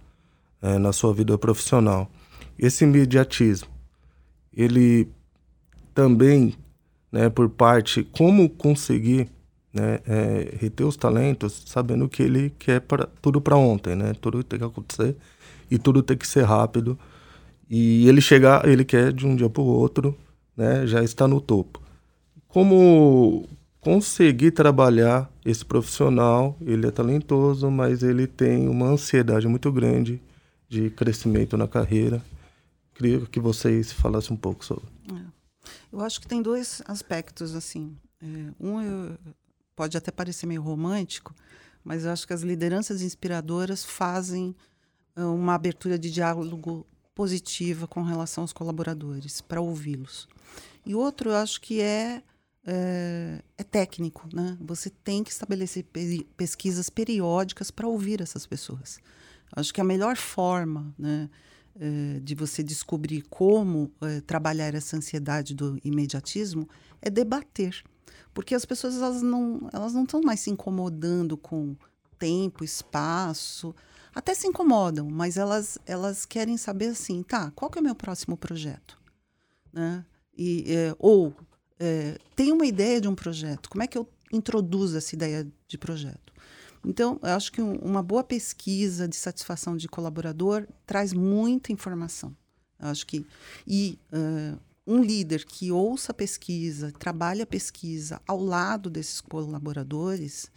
é, 0.62 0.78
na 0.78 0.92
sua 0.92 1.12
vida 1.12 1.36
profissional. 1.36 2.08
Esse 2.56 2.84
imediatismo, 2.84 3.68
ele 4.56 5.08
também, 5.92 6.54
né, 7.10 7.28
por 7.28 7.48
parte, 7.48 8.04
como 8.04 8.48
conseguir 8.48 9.28
né, 9.72 9.98
é, 10.06 10.56
reter 10.60 10.84
os 10.84 10.96
talentos, 10.96 11.64
sabendo 11.66 12.08
que 12.08 12.22
ele 12.22 12.54
quer 12.60 12.80
pra, 12.80 13.08
tudo 13.20 13.40
para 13.40 13.56
ontem, 13.56 13.96
né? 13.96 14.12
Tudo 14.20 14.44
tem 14.44 14.60
que 14.60 14.64
acontecer 14.64 15.16
e 15.68 15.78
tudo 15.78 16.00
tem 16.00 16.16
que 16.16 16.28
ser 16.28 16.44
rápido. 16.44 16.96
E 17.68 18.08
ele 18.08 18.20
chegar, 18.20 18.68
ele 18.68 18.84
quer 18.84 19.12
de 19.12 19.26
um 19.26 19.34
dia 19.34 19.50
para 19.50 19.60
o 19.60 19.66
outro 19.66 20.16
né, 20.56 20.86
já 20.86 21.02
está 21.02 21.26
no 21.26 21.40
topo. 21.40 21.82
Como 22.48 23.48
conseguir 23.80 24.52
trabalhar 24.52 25.30
esse 25.44 25.64
profissional, 25.64 26.56
ele 26.60 26.86
é 26.86 26.90
talentoso, 26.90 27.70
mas 27.70 28.02
ele 28.02 28.26
tem 28.26 28.68
uma 28.68 28.86
ansiedade 28.86 29.46
muito 29.46 29.70
grande 29.70 30.22
de 30.68 30.90
crescimento 30.90 31.56
na 31.56 31.68
carreira. 31.68 32.22
Queria 32.94 33.20
que 33.26 33.40
vocês 33.40 33.92
falassem 33.92 34.32
um 34.32 34.36
pouco 34.36 34.64
sobre. 34.64 34.84
É. 35.12 35.34
Eu 35.92 36.00
acho 36.00 36.20
que 36.20 36.28
tem 36.28 36.40
dois 36.40 36.82
aspectos 36.86 37.54
assim. 37.54 37.96
É, 38.22 38.26
um, 38.58 38.80
eu, 38.80 39.18
pode 39.76 39.96
até 39.96 40.10
parecer 40.10 40.46
meio 40.46 40.62
romântico, 40.62 41.34
mas 41.84 42.04
eu 42.04 42.10
acho 42.10 42.26
que 42.26 42.32
as 42.32 42.42
lideranças 42.42 43.02
inspiradoras 43.02 43.84
fazem 43.84 44.54
uh, 45.16 45.34
uma 45.34 45.54
abertura 45.54 45.98
de 45.98 46.10
diálogo 46.10 46.86
positiva 47.14 47.86
com 47.86 48.02
relação 48.02 48.42
aos 48.42 48.52
colaboradores, 48.52 49.40
para 49.40 49.60
ouvi-los. 49.60 50.28
E 50.84 50.94
outro, 50.94 51.30
eu 51.30 51.36
acho 51.36 51.60
que 51.60 51.80
é, 51.80 52.22
é, 52.66 53.42
é 53.56 53.62
técnico, 53.62 54.28
né? 54.32 54.56
Você 54.60 54.90
tem 54.90 55.22
que 55.22 55.30
estabelecer 55.30 55.84
pe 55.84 56.26
pesquisas 56.36 56.90
periódicas 56.90 57.70
para 57.70 57.86
ouvir 57.86 58.20
essas 58.20 58.46
pessoas. 58.46 58.98
Acho 59.54 59.72
que 59.72 59.80
a 59.80 59.84
melhor 59.84 60.16
forma, 60.16 60.94
né? 60.98 61.30
É, 61.76 62.20
de 62.20 62.36
você 62.36 62.62
descobrir 62.62 63.22
como 63.28 63.90
é, 64.00 64.20
trabalhar 64.20 64.74
essa 64.76 64.96
ansiedade 64.96 65.54
do 65.54 65.76
imediatismo 65.82 66.68
é 67.02 67.10
debater 67.10 67.82
porque 68.34 68.54
as 68.54 68.64
pessoas 68.64 68.96
elas 68.96 69.22
não 69.22 69.70
elas 69.72 69.94
não 69.94 70.02
estão 70.02 70.20
mais 70.20 70.40
se 70.40 70.50
incomodando 70.50 71.36
com 71.36 71.76
tempo 72.18 72.64
espaço 72.64 73.74
até 74.14 74.34
se 74.34 74.46
incomodam 74.46 75.08
mas 75.10 75.36
elas 75.36 75.78
elas 75.86 76.24
querem 76.24 76.56
saber 76.56 76.86
assim 76.86 77.22
tá 77.22 77.50
qual 77.52 77.70
que 77.70 77.78
é 77.78 77.80
o 77.80 77.84
meu 77.84 77.94
próximo 77.94 78.36
projeto 78.36 78.98
né 79.72 80.04
e 80.36 80.64
é, 80.68 80.96
ou 80.98 81.34
é, 81.78 82.18
tem 82.34 82.52
uma 82.52 82.66
ideia 82.66 83.00
de 83.00 83.08
um 83.08 83.14
projeto 83.14 83.68
como 83.68 83.82
é 83.82 83.86
que 83.86 83.98
eu 83.98 84.08
introduzo 84.32 84.96
essa 84.96 85.14
ideia 85.14 85.46
de 85.66 85.78
projeto 85.78 86.34
então, 86.86 87.18
eu 87.22 87.30
acho 87.30 87.50
que 87.50 87.62
um, 87.62 87.76
uma 87.76 88.02
boa 88.02 88.22
pesquisa 88.22 89.08
de 89.08 89.16
satisfação 89.16 89.76
de 89.76 89.88
colaborador 89.88 90.66
traz 90.86 91.12
muita 91.12 91.72
informação. 91.72 92.36
Eu 92.78 92.88
acho 92.88 93.06
que. 93.06 93.26
E 93.66 93.98
uh, 94.12 94.58
um 94.86 95.02
líder 95.02 95.44
que 95.44 95.72
ouça 95.72 96.12
a 96.12 96.14
pesquisa, 96.14 96.92
trabalhe 96.92 97.40
a 97.40 97.46
pesquisa 97.46 98.20
ao 98.26 98.38
lado 98.38 98.90
desses 98.90 99.20
colaboradores 99.20 100.50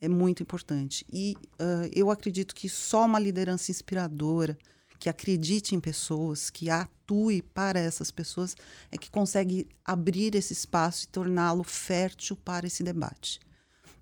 é 0.00 0.08
muito 0.08 0.42
importante. 0.42 1.04
E 1.12 1.36
uh, 1.60 1.90
eu 1.94 2.10
acredito 2.10 2.54
que 2.54 2.68
só 2.68 3.04
uma 3.04 3.18
liderança 3.18 3.70
inspiradora, 3.70 4.56
que 4.98 5.08
acredite 5.08 5.74
em 5.74 5.80
pessoas, 5.80 6.50
que 6.50 6.68
atue 6.68 7.42
para 7.42 7.78
essas 7.78 8.10
pessoas, 8.10 8.56
é 8.90 8.98
que 8.98 9.10
consegue 9.10 9.68
abrir 9.84 10.34
esse 10.34 10.52
espaço 10.52 11.04
e 11.04 11.08
torná-lo 11.08 11.64
fértil 11.64 12.36
para 12.36 12.66
esse 12.66 12.82
debate. 12.82 13.40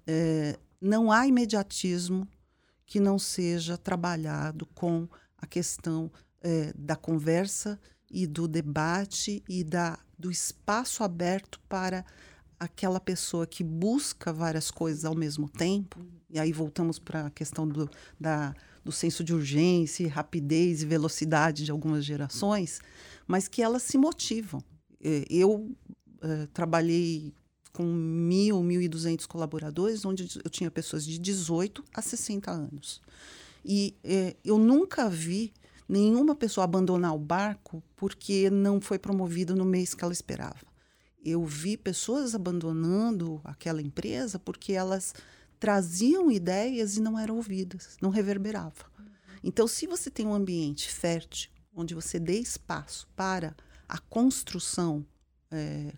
É, 0.06 0.58
não 0.80 1.12
há 1.12 1.26
imediatismo 1.26 2.26
que 2.84 2.98
não 2.98 3.18
seja 3.18 3.76
trabalhado 3.76 4.66
com 4.74 5.08
a 5.36 5.46
questão 5.46 6.10
é, 6.40 6.72
da 6.76 6.96
conversa 6.96 7.78
e 8.10 8.26
do 8.26 8.48
debate 8.48 9.42
e 9.48 9.62
da, 9.62 9.98
do 10.18 10.30
espaço 10.30 11.04
aberto 11.04 11.60
para 11.68 12.04
aquela 12.58 13.00
pessoa 13.00 13.46
que 13.46 13.62
busca 13.62 14.32
várias 14.32 14.70
coisas 14.70 15.04
ao 15.04 15.14
mesmo 15.14 15.48
tempo, 15.48 16.04
e 16.30 16.38
aí 16.38 16.52
voltamos 16.52 16.98
para 16.98 17.26
a 17.26 17.30
questão 17.30 17.66
do, 17.66 17.88
da, 18.18 18.54
do 18.84 18.92
senso 18.92 19.22
de 19.22 19.32
urgência, 19.32 20.08
rapidez 20.08 20.82
e 20.82 20.86
velocidade 20.86 21.64
de 21.64 21.70
algumas 21.70 22.04
gerações, 22.04 22.80
mas 23.26 23.48
que 23.48 23.62
elas 23.62 23.82
se 23.82 23.96
motivam. 23.96 24.62
Eu 25.00 25.70
uh, 26.22 26.46
trabalhei 26.52 27.32
com 27.72 27.84
mil, 27.84 28.62
mil 28.62 28.82
e 28.82 28.88
duzentos 28.88 29.24
colaboradores, 29.24 30.04
onde 30.04 30.28
eu 30.44 30.50
tinha 30.50 30.70
pessoas 30.70 31.04
de 31.04 31.18
18 31.18 31.84
a 31.94 32.02
60 32.02 32.50
anos. 32.50 33.00
E 33.64 33.94
é, 34.02 34.34
eu 34.44 34.58
nunca 34.58 35.08
vi 35.08 35.52
nenhuma 35.88 36.34
pessoa 36.34 36.64
abandonar 36.64 37.14
o 37.14 37.18
barco 37.18 37.82
porque 37.94 38.50
não 38.50 38.80
foi 38.80 38.98
promovida 38.98 39.54
no 39.54 39.64
mês 39.64 39.94
que 39.94 40.02
ela 40.02 40.12
esperava. 40.12 40.67
Eu 41.24 41.44
vi 41.44 41.76
pessoas 41.76 42.34
abandonando 42.34 43.40
aquela 43.44 43.82
empresa 43.82 44.38
porque 44.38 44.72
elas 44.72 45.14
traziam 45.58 46.30
ideias 46.30 46.96
e 46.96 47.00
não 47.00 47.18
eram 47.18 47.36
ouvidas, 47.36 47.96
não 48.00 48.10
reverberava. 48.10 48.86
Então, 49.42 49.66
se 49.66 49.86
você 49.86 50.10
tem 50.10 50.26
um 50.26 50.34
ambiente 50.34 50.90
fértil, 50.90 51.50
onde 51.74 51.94
você 51.94 52.18
dê 52.18 52.38
espaço 52.38 53.08
para 53.14 53.56
a 53.88 53.98
construção 53.98 55.04
é, 55.50 55.92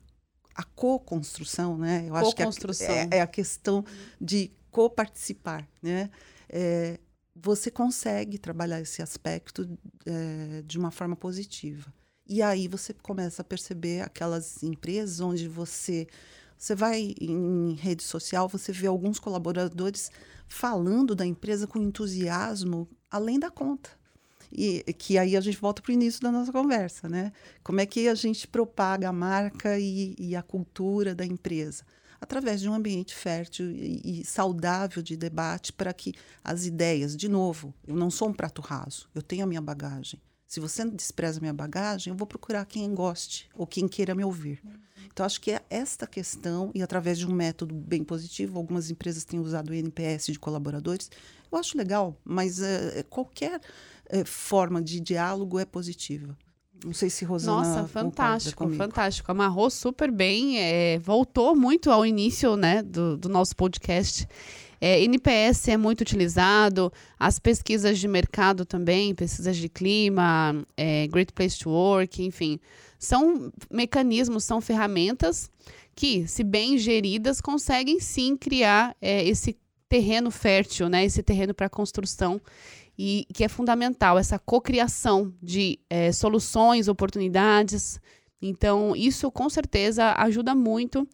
a 0.55 0.63
co-construção, 0.63 1.79
né? 1.79 2.05
Eu 2.07 2.15
acho 2.15 2.35
que 2.35 2.43
é, 2.85 3.09
é, 3.19 3.21
a 3.21 3.27
questão 3.27 3.85
de 4.21 4.51
co-participar, 4.71 5.67
né? 5.83 6.11
É, 6.49 6.99
você 7.35 7.71
consegue 7.71 8.39
trabalhar 8.39 8.81
esse 8.81 9.01
aspecto 9.01 9.79
é, 10.05 10.63
de 10.63 10.79
uma 10.79 10.91
forma 10.91 11.17
positiva. 11.17 11.93
E 12.33 12.43
aí 12.43 12.69
você 12.69 12.95
começa 12.95 13.43
a 13.43 13.45
perceber 13.45 14.03
aquelas 14.03 14.63
empresas 14.63 15.19
onde 15.19 15.49
você 15.49 16.07
você 16.57 16.77
vai 16.77 17.13
em 17.21 17.73
rede 17.73 18.05
social, 18.05 18.49
você 18.49 18.71
vê 18.71 18.87
alguns 18.87 19.19
colaboradores 19.19 20.13
falando 20.47 21.17
da 21.17 21.27
empresa 21.27 21.67
com 21.67 21.81
entusiasmo 21.81 22.87
além 23.11 23.41
da 23.41 23.51
conta. 23.51 23.91
E 24.53 24.81
que 24.97 25.19
aí 25.19 25.37
a 25.37 25.41
gente 25.41 25.57
volta 25.57 25.83
para 25.83 25.91
o 25.91 25.93
início 25.93 26.21
da 26.21 26.31
nossa 26.31 26.53
conversa, 26.53 27.09
né? 27.09 27.33
Como 27.65 27.81
é 27.81 27.87
que 27.87 28.07
a 28.07 28.15
gente 28.15 28.47
propaga 28.47 29.09
a 29.09 29.13
marca 29.13 29.77
e, 29.77 30.15
e 30.17 30.37
a 30.37 30.43
cultura 30.43 31.17
da 31.17 31.27
empresa? 31.27 31.83
Através 32.21 32.61
de 32.61 32.69
um 32.69 32.75
ambiente 32.75 33.13
fértil 33.13 33.73
e, 33.73 34.21
e 34.21 34.25
saudável 34.25 35.03
de 35.03 35.17
debate 35.17 35.73
para 35.73 35.93
que 35.93 36.15
as 36.45 36.65
ideias, 36.65 37.17
de 37.17 37.29
novo, 37.29 37.75
eu 37.89 37.97
não 37.97 38.11
sou 38.11 38.29
um 38.29 38.35
prato 38.35 38.61
raso, 38.61 39.09
eu 39.17 39.23
tenho 39.23 39.43
a 39.43 39.49
minha 39.49 39.61
bagagem. 39.61 40.21
Se 40.51 40.59
você 40.59 40.85
despreza 40.85 41.39
minha 41.39 41.55
bagagem, 41.55 42.11
eu 42.11 42.17
vou 42.17 42.27
procurar 42.27 42.67
quem 42.67 42.93
goste 42.93 43.49
ou 43.55 43.65
quem 43.65 43.87
queira 43.87 44.17
me 44.17 44.25
ouvir. 44.25 44.61
Então, 45.07 45.25
acho 45.25 45.41
que 45.41 45.53
é 45.53 45.63
esta 45.71 46.09
questão, 46.09 46.73
e 46.75 46.83
através 46.83 47.21
de 47.21 47.25
um 47.25 47.33
método 47.33 47.73
bem 47.73 48.03
positivo, 48.03 48.59
algumas 48.59 48.91
empresas 48.91 49.23
têm 49.25 49.39
usado 49.39 49.71
o 49.71 49.75
NPS 49.75 50.27
de 50.27 50.41
colaboradores, 50.41 51.09
eu 51.53 51.57
acho 51.57 51.79
legal, 51.79 52.17
mas 52.25 52.59
uh, 52.59 52.65
qualquer 53.09 53.61
é, 54.09 54.25
forma 54.25 54.83
de 54.83 54.99
diálogo 54.99 55.57
é 55.57 55.65
positiva. 55.65 56.37
Não 56.85 56.95
sei 56.95 57.11
se 57.11 57.25
Rosana. 57.25 57.59
Nossa, 57.59 57.87
fantástico, 57.87 58.69
fantástico. 58.71 59.31
Amarrou 59.31 59.71
super 59.71 60.11
bem, 60.11 60.59
é, 60.59 60.99
voltou 60.99 61.55
muito 61.55 61.93
ao 61.93 62.05
início 62.05 62.57
né, 62.57 62.83
do, 62.83 63.17
do 63.17 63.29
nosso 63.29 63.55
podcast. 63.55 64.27
É, 64.81 65.03
NPS 65.03 65.69
é 65.69 65.77
muito 65.77 66.01
utilizado, 66.01 66.91
as 67.19 67.39
pesquisas 67.39 67.99
de 67.99 68.09
mercado 68.09 68.65
também, 68.65 69.15
pesquisas 69.15 69.57
de 69.57 69.69
clima, 69.69 70.65
é, 70.77 71.07
Great 71.09 71.33
Place 71.33 71.59
to 71.59 71.69
Work, 71.69 72.23
enfim, 72.25 72.59
são 72.99 73.53
mecanismos, 73.71 74.45
são 74.45 74.61
ferramentas 74.61 75.51
que, 75.95 76.27
se 76.27 76.43
bem 76.43 76.79
geridas, 76.79 77.41
conseguem 77.41 78.01
sim 78.01 78.37
criar 78.37 78.97
é, 79.03 79.23
esse 79.25 79.59
terreno 79.89 80.31
fértil, 80.31 80.89
né, 80.89 81.05
esse 81.05 81.23
terreno 81.23 81.53
para 81.53 81.69
construção 81.69 82.41
e 82.97 83.27
que 83.35 83.43
é 83.45 83.49
fundamental 83.49 84.19
essa 84.19 84.39
cocriação 84.39 85.33
de 85.43 85.79
é, 85.89 86.13
soluções, 86.13 86.87
oportunidades. 86.87 88.01
Então, 88.41 88.95
isso 88.95 89.31
com 89.31 89.49
certeza 89.49 90.15
ajuda 90.19 90.55
muito 90.55 91.09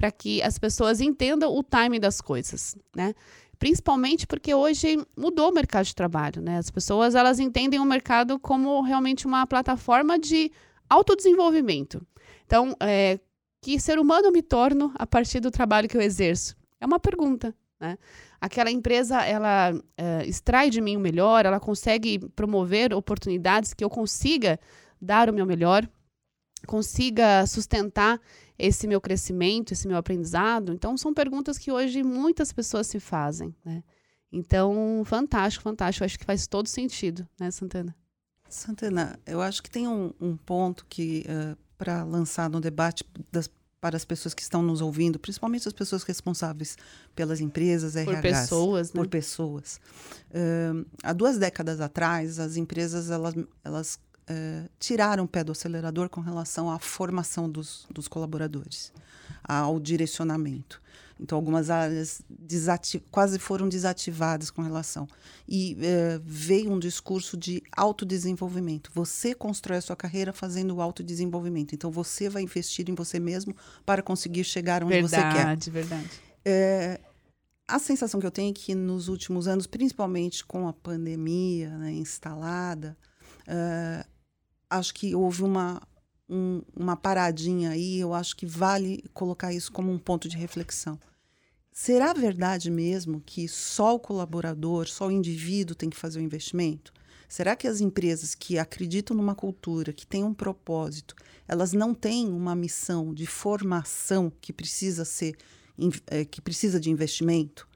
para 0.00 0.10
que 0.10 0.40
as 0.40 0.58
pessoas 0.58 0.98
entendam 0.98 1.54
o 1.54 1.62
time 1.62 2.00
das 2.00 2.22
coisas, 2.22 2.74
né? 2.96 3.12
Principalmente 3.58 4.26
porque 4.26 4.54
hoje 4.54 4.96
mudou 5.14 5.50
o 5.50 5.52
mercado 5.52 5.84
de 5.84 5.94
trabalho, 5.94 6.40
né? 6.40 6.56
As 6.56 6.70
pessoas 6.70 7.14
elas 7.14 7.38
entendem 7.38 7.78
o 7.78 7.84
mercado 7.84 8.38
como 8.38 8.80
realmente 8.80 9.26
uma 9.26 9.46
plataforma 9.46 10.18
de 10.18 10.50
autodesenvolvimento. 10.88 12.00
Então, 12.46 12.74
é, 12.80 13.20
que 13.60 13.78
ser 13.78 13.98
humano 13.98 14.32
me 14.32 14.40
torno 14.40 14.90
a 14.94 15.06
partir 15.06 15.38
do 15.38 15.50
trabalho 15.50 15.86
que 15.86 15.98
eu 15.98 16.00
exerço? 16.00 16.56
É 16.80 16.86
uma 16.86 16.98
pergunta, 16.98 17.54
né? 17.78 17.98
aquela 18.40 18.70
empresa 18.70 19.22
ela 19.22 19.74
uh, 19.74 20.22
extrai 20.24 20.70
de 20.70 20.80
mim 20.80 20.96
o 20.96 21.00
melhor, 21.00 21.44
ela 21.44 21.60
consegue 21.60 22.18
promover 22.30 22.94
oportunidades 22.94 23.74
que 23.74 23.84
eu 23.84 23.90
consiga 23.90 24.58
dar 24.98 25.28
o 25.28 25.32
meu 25.34 25.44
melhor, 25.44 25.86
consiga 26.66 27.46
sustentar 27.46 28.18
esse 28.60 28.86
meu 28.86 29.00
crescimento, 29.00 29.72
esse 29.72 29.88
meu 29.88 29.96
aprendizado. 29.96 30.72
Então, 30.72 30.96
são 30.96 31.14
perguntas 31.14 31.58
que 31.58 31.72
hoje 31.72 32.02
muitas 32.02 32.52
pessoas 32.52 32.86
se 32.86 33.00
fazem, 33.00 33.54
né? 33.64 33.82
Então, 34.32 35.02
fantástico, 35.04 35.64
fantástico. 35.64 36.04
Acho 36.04 36.18
que 36.18 36.24
faz 36.24 36.46
todo 36.46 36.68
sentido, 36.68 37.26
né, 37.38 37.50
Santana? 37.50 37.96
Santana, 38.48 39.18
eu 39.26 39.40
acho 39.40 39.62
que 39.62 39.70
tem 39.70 39.88
um, 39.88 40.12
um 40.20 40.36
ponto 40.36 40.86
que, 40.88 41.24
uh, 41.26 41.56
para 41.76 42.04
lançar 42.04 42.48
no 42.48 42.60
debate 42.60 43.04
das 43.32 43.48
para 43.80 43.96
as 43.96 44.04
pessoas 44.04 44.34
que 44.34 44.42
estão 44.42 44.62
nos 44.62 44.82
ouvindo, 44.82 45.18
principalmente 45.18 45.66
as 45.66 45.72
pessoas 45.72 46.02
responsáveis 46.02 46.76
pelas 47.14 47.40
empresas, 47.40 47.94
por 47.94 48.14
RHs, 48.14 48.20
pessoas, 48.20 48.92
né? 48.92 49.00
por 49.00 49.08
pessoas. 49.08 49.80
Uh, 50.30 50.84
há 51.02 51.14
duas 51.14 51.38
décadas 51.38 51.80
atrás, 51.80 52.38
as 52.38 52.56
empresas 52.56 53.10
elas, 53.10 53.34
elas 53.64 53.98
uh, 54.30 54.70
tiraram 54.78 55.24
o 55.24 55.28
pé 55.28 55.42
do 55.42 55.52
acelerador 55.52 56.08
com 56.08 56.20
relação 56.20 56.70
à 56.70 56.78
formação 56.78 57.50
dos, 57.50 57.86
dos 57.90 58.06
colaboradores, 58.06 58.92
ao 59.42 59.80
direcionamento. 59.80 60.80
Então, 61.22 61.36
algumas 61.36 61.68
áreas 61.68 62.22
quase 63.10 63.38
foram 63.38 63.68
desativadas 63.68 64.50
com 64.50 64.62
relação. 64.62 65.06
E 65.46 65.76
é, 65.82 66.18
veio 66.24 66.72
um 66.72 66.78
discurso 66.78 67.36
de 67.36 67.62
autodesenvolvimento. 67.76 68.90
Você 68.94 69.34
constrói 69.34 69.76
a 69.76 69.82
sua 69.82 69.94
carreira 69.94 70.32
fazendo 70.32 70.74
o 70.74 70.80
autodesenvolvimento. 70.80 71.74
Então, 71.74 71.90
você 71.90 72.30
vai 72.30 72.42
investir 72.42 72.88
em 72.88 72.94
você 72.94 73.20
mesmo 73.20 73.54
para 73.84 74.02
conseguir 74.02 74.44
chegar 74.44 74.82
onde 74.82 74.94
verdade, 74.94 75.10
você 75.10 75.16
quer. 75.16 75.34
Verdade, 75.34 75.70
verdade. 75.70 76.10
É, 76.42 77.00
a 77.68 77.78
sensação 77.78 78.18
que 78.18 78.26
eu 78.26 78.30
tenho 78.30 78.50
é 78.50 78.54
que 78.54 78.74
nos 78.74 79.08
últimos 79.08 79.46
anos, 79.46 79.66
principalmente 79.66 80.42
com 80.42 80.66
a 80.66 80.72
pandemia 80.72 81.68
né, 81.76 81.92
instalada, 81.92 82.96
é, 83.46 84.06
acho 84.70 84.94
que 84.94 85.14
houve 85.14 85.42
uma, 85.42 85.82
um, 86.28 86.62
uma 86.74 86.96
paradinha 86.96 87.70
aí. 87.70 87.98
Eu 87.98 88.14
acho 88.14 88.36
que 88.36 88.46
vale 88.46 89.04
colocar 89.12 89.52
isso 89.52 89.72
como 89.72 89.92
um 89.92 89.98
ponto 89.98 90.28
de 90.28 90.36
reflexão. 90.36 90.98
Será 91.72 92.12
verdade 92.12 92.70
mesmo 92.70 93.20
que 93.20 93.48
só 93.48 93.94
o 93.94 94.00
colaborador, 94.00 94.86
só 94.88 95.08
o 95.08 95.10
indivíduo 95.10 95.74
tem 95.74 95.90
que 95.90 95.96
fazer 95.96 96.18
o 96.18 96.22
investimento? 96.22 96.92
Será 97.28 97.54
que 97.54 97.68
as 97.68 97.80
empresas 97.80 98.34
que 98.34 98.58
acreditam 98.58 99.16
numa 99.16 99.36
cultura, 99.36 99.92
que 99.92 100.06
têm 100.06 100.24
um 100.24 100.34
propósito, 100.34 101.14
elas 101.46 101.72
não 101.72 101.94
têm 101.94 102.28
uma 102.28 102.56
missão 102.56 103.14
de 103.14 103.24
formação 103.24 104.32
que 104.40 104.52
precisa 104.52 105.04
ser 105.04 105.36
é, 106.08 106.24
que 106.24 106.40
precisa 106.40 106.80
de 106.80 106.90
investimento? 106.90 107.68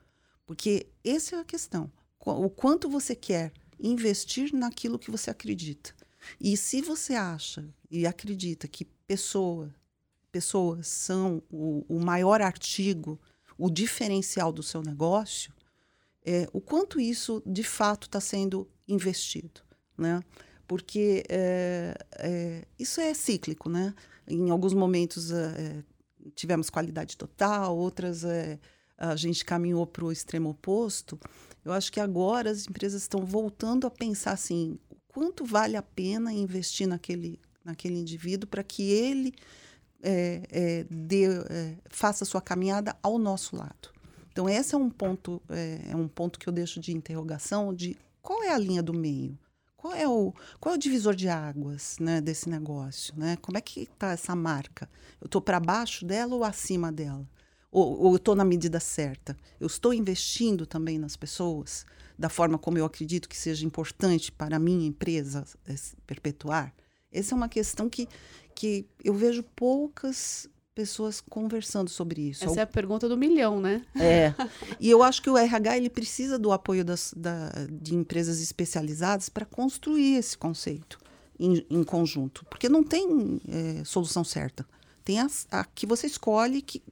Porque 0.45 0.89
essa 1.05 1.37
é 1.37 1.41
a 1.41 1.45
questão. 1.45 1.91
O 2.19 2.51
quanto 2.51 2.89
você 2.89 3.15
quer 3.15 3.53
investir 3.79 4.53
naquilo 4.53 4.99
que 4.99 5.11
você 5.11 5.31
acredita. 5.31 5.95
E 6.41 6.57
se 6.57 6.81
você 6.81 7.15
acha 7.15 7.65
e 7.91 8.07
acredita 8.07 8.67
que 8.69 8.85
pessoa, 9.07 9.75
pessoas 10.31 10.89
são 10.89 11.43
o, 11.51 11.85
o 11.89 12.01
maior 12.01 12.41
artigo, 12.41 13.21
o 13.57 13.71
diferencial 13.71 14.53
do 14.53 14.63
seu 14.63 14.83
negócio, 14.83 15.53
é, 16.25 16.49
o 16.53 16.61
quanto 16.61 16.99
isso 16.99 17.43
de 17.47 17.63
fato 17.63 18.07
está 18.07 18.21
sendo 18.21 18.69
investido, 18.89 19.61
né? 19.97 20.23
Porque 20.67 21.23
é, 21.29 21.95
é, 22.19 22.65
isso 22.79 23.01
é 23.01 23.13
cíclico, 23.13 23.69
né? 23.69 23.95
Em 24.27 24.51
alguns 24.51 24.73
momentos 24.73 25.31
é, 25.31 25.85
tivemos 26.35 26.71
qualidade 26.71 27.17
total, 27.17 27.77
outras 27.77 28.25
é, 28.25 28.59
a 28.97 29.15
gente 29.17 29.45
caminhou 29.45 29.87
para 29.87 30.05
o 30.05 30.13
extremo 30.13 30.51
oposto. 30.51 31.19
Eu 31.65 31.73
acho 31.73 31.93
que 31.93 32.01
agora 32.01 32.51
as 32.51 32.67
empresas 32.67 33.03
estão 33.03 33.25
voltando 33.25 33.87
a 33.87 33.91
pensar 33.91 34.33
assim, 34.33 34.79
quanto 35.15 35.45
vale 35.45 35.77
a 35.77 35.83
pena 35.83 36.33
investir 36.33 36.89
naquele, 36.89 37.41
naquele 37.65 37.97
indivíduo 37.97 38.49
para 38.49 38.65
que 38.65 38.83
ele 38.91 39.33
é, 40.03 40.43
é, 40.51 40.87
dê, 40.91 41.27
é, 41.27 41.77
faça 41.89 42.25
sua 42.25 42.43
caminhada 42.43 42.97
ao 43.01 43.17
nosso 43.17 43.55
lado. 43.55 43.95
Então 44.33 44.49
esse 44.49 44.75
é 44.75 44.79
um 44.79 44.91
ponto 44.91 45.41
é, 45.49 45.91
é 45.91 45.97
um 45.97 46.09
ponto 46.09 46.37
que 46.37 46.49
eu 46.49 46.53
deixo 46.53 46.81
de 46.81 46.93
interrogação 46.93 47.73
de 47.73 47.97
qual 48.21 48.43
é 48.43 48.53
a 48.53 48.59
linha 48.59 48.83
do 48.83 48.93
meio, 48.93 49.39
qual 49.77 49.95
é 49.95 50.09
o 50.09 50.35
qual 50.59 50.75
é 50.75 50.77
o 50.77 50.81
divisor 50.81 51.15
de 51.15 51.29
águas, 51.29 51.97
né, 52.01 52.21
desse 52.21 52.49
negócio, 52.51 53.15
né? 53.17 53.37
Como 53.37 53.57
é 53.57 53.61
que 53.61 53.83
está 53.83 54.11
essa 54.11 54.35
marca? 54.35 54.91
Eu 55.21 55.27
estou 55.27 55.41
para 55.41 55.61
baixo 55.61 56.05
dela 56.05 56.35
ou 56.35 56.43
acima 56.43 56.91
dela? 56.91 57.25
Ou, 57.71 58.01
ou 58.01 58.13
eu 58.15 58.17
estou 58.17 58.35
na 58.35 58.45
medida 58.45 58.81
certa? 58.81 59.37
Eu 59.61 59.69
estou 59.69 59.95
investindo 59.95 60.67
também 60.67 60.99
nas 60.99 61.17
pessoas 61.17 61.87
da 62.19 62.29
forma 62.29 62.59
como 62.59 62.79
eu 62.79 62.85
acredito 62.85 63.29
que 63.29 63.37
seja 63.37 63.65
importante 63.67 64.31
para 64.31 64.57
a 64.57 64.59
minha 64.59 64.87
empresa 64.87 65.45
eh, 65.67 65.75
perpetuar? 66.07 66.73
Essa 67.13 67.35
é 67.35 67.37
uma 67.37 67.49
questão 67.49 67.89
que, 67.89 68.09
que 68.55 68.87
eu 69.03 69.15
vejo 69.15 69.43
poucas 69.55 70.49
pessoas 70.75 71.21
conversando 71.21 71.89
sobre 71.89 72.31
isso. 72.31 72.45
Essa 72.45 72.61
é 72.61 72.63
a 72.65 72.67
pergunta 72.67 73.09
do 73.09 73.17
milhão, 73.17 73.61
né? 73.61 73.85
É. 73.95 74.35
E 74.81 74.91
eu 74.91 75.03
acho 75.03 75.23
que 75.23 75.31
o 75.31 75.39
RH 75.39 75.77
ele 75.77 75.89
precisa 75.89 76.39
do 76.39 76.51
apoio 76.51 76.85
das, 76.85 77.15
da, 77.17 77.51
de 77.71 77.95
empresas 77.95 78.41
especializadas 78.41 79.29
para 79.29 79.47
construir 79.47 80.17
esse 80.17 80.37
conceito 80.37 80.99
em, 81.39 81.65
em, 81.71 81.85
conjunto. 81.85 82.45
Porque 82.47 82.69
não 82.69 82.83
tem 82.83 83.41
é, 83.49 83.85
solução 83.85 84.25
certa. 84.25 84.67
Tem 85.05 85.21
a, 85.21 85.29
a, 85.53 85.65
que 85.65 85.87
você 85.87 86.09
escolhe 86.09 86.61
que, 86.61 86.83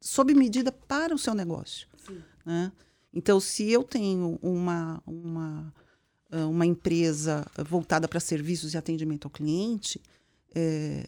sob 0.00 0.34
medida 0.34 0.70
para 0.70 1.14
o 1.14 1.18
seu 1.18 1.34
negócio. 1.34 1.88
Sim. 2.06 2.22
Né? 2.44 2.70
Então, 3.12 3.38
se 3.38 3.70
eu 3.70 3.82
tenho 3.82 4.38
uma, 4.40 5.02
uma, 5.06 5.74
uma 6.30 6.66
empresa 6.66 7.44
voltada 7.66 8.08
para 8.08 8.20
serviços 8.20 8.72
e 8.72 8.78
atendimento 8.78 9.26
ao 9.26 9.30
cliente, 9.30 10.00
é, 10.54 11.06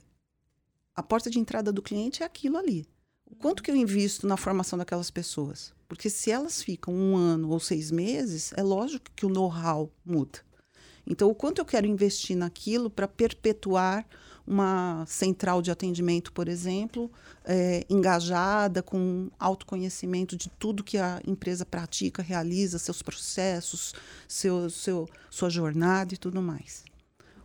a 0.95 1.03
porta 1.03 1.31
de 1.31 1.39
entrada 1.39 1.73
do 1.73 1.83
cliente 1.83 2.23
é 2.23 2.27
aquilo 2.27 2.57
ali. 2.57 2.87
O 3.27 3.35
quanto 3.35 3.63
que 3.63 3.71
eu 3.71 3.77
invisto 3.77 4.27
na 4.27 4.37
formação 4.37 4.79
daquelas 4.79 5.11
pessoas? 5.11 5.73
Porque 5.89 6.11
se 6.11 6.31
elas 6.31 6.63
ficam 6.63 6.95
um 6.95 7.17
ano 7.17 7.51
ou 7.51 7.59
seis 7.59 7.91
meses, 7.91 8.53
é 8.57 8.63
lógico 8.63 9.11
que 9.17 9.27
o 9.27 9.29
know-how 9.29 9.91
muda. 10.05 10.41
Então, 11.07 11.29
o 11.29 11.35
quanto 11.35 11.59
eu 11.59 11.65
quero 11.65 11.87
investir 11.87 12.37
naquilo 12.37 12.89
para 12.89 13.09
perpetuar 13.09 14.07
uma 14.47 15.05
central 15.07 15.63
de 15.63 15.71
atendimento, 15.71 16.33
por 16.33 16.49
exemplo, 16.49 17.11
é, 17.45 17.85
engajada, 17.89 18.83
com 18.83 19.31
autoconhecimento 19.39 20.37
de 20.37 20.51
tudo 20.51 20.85
que 20.85 20.99
a 20.99 21.21
empresa 21.27 21.65
pratica, 21.65 22.23
realiza, 22.23 22.79
seus 22.79 23.03
processos, 23.03 23.95
seu, 24.29 24.69
seu, 24.69 25.09
sua 25.31 25.49
jornada 25.49 26.15
e 26.15 26.19
tudo 26.19 26.43
mais. 26.43 26.85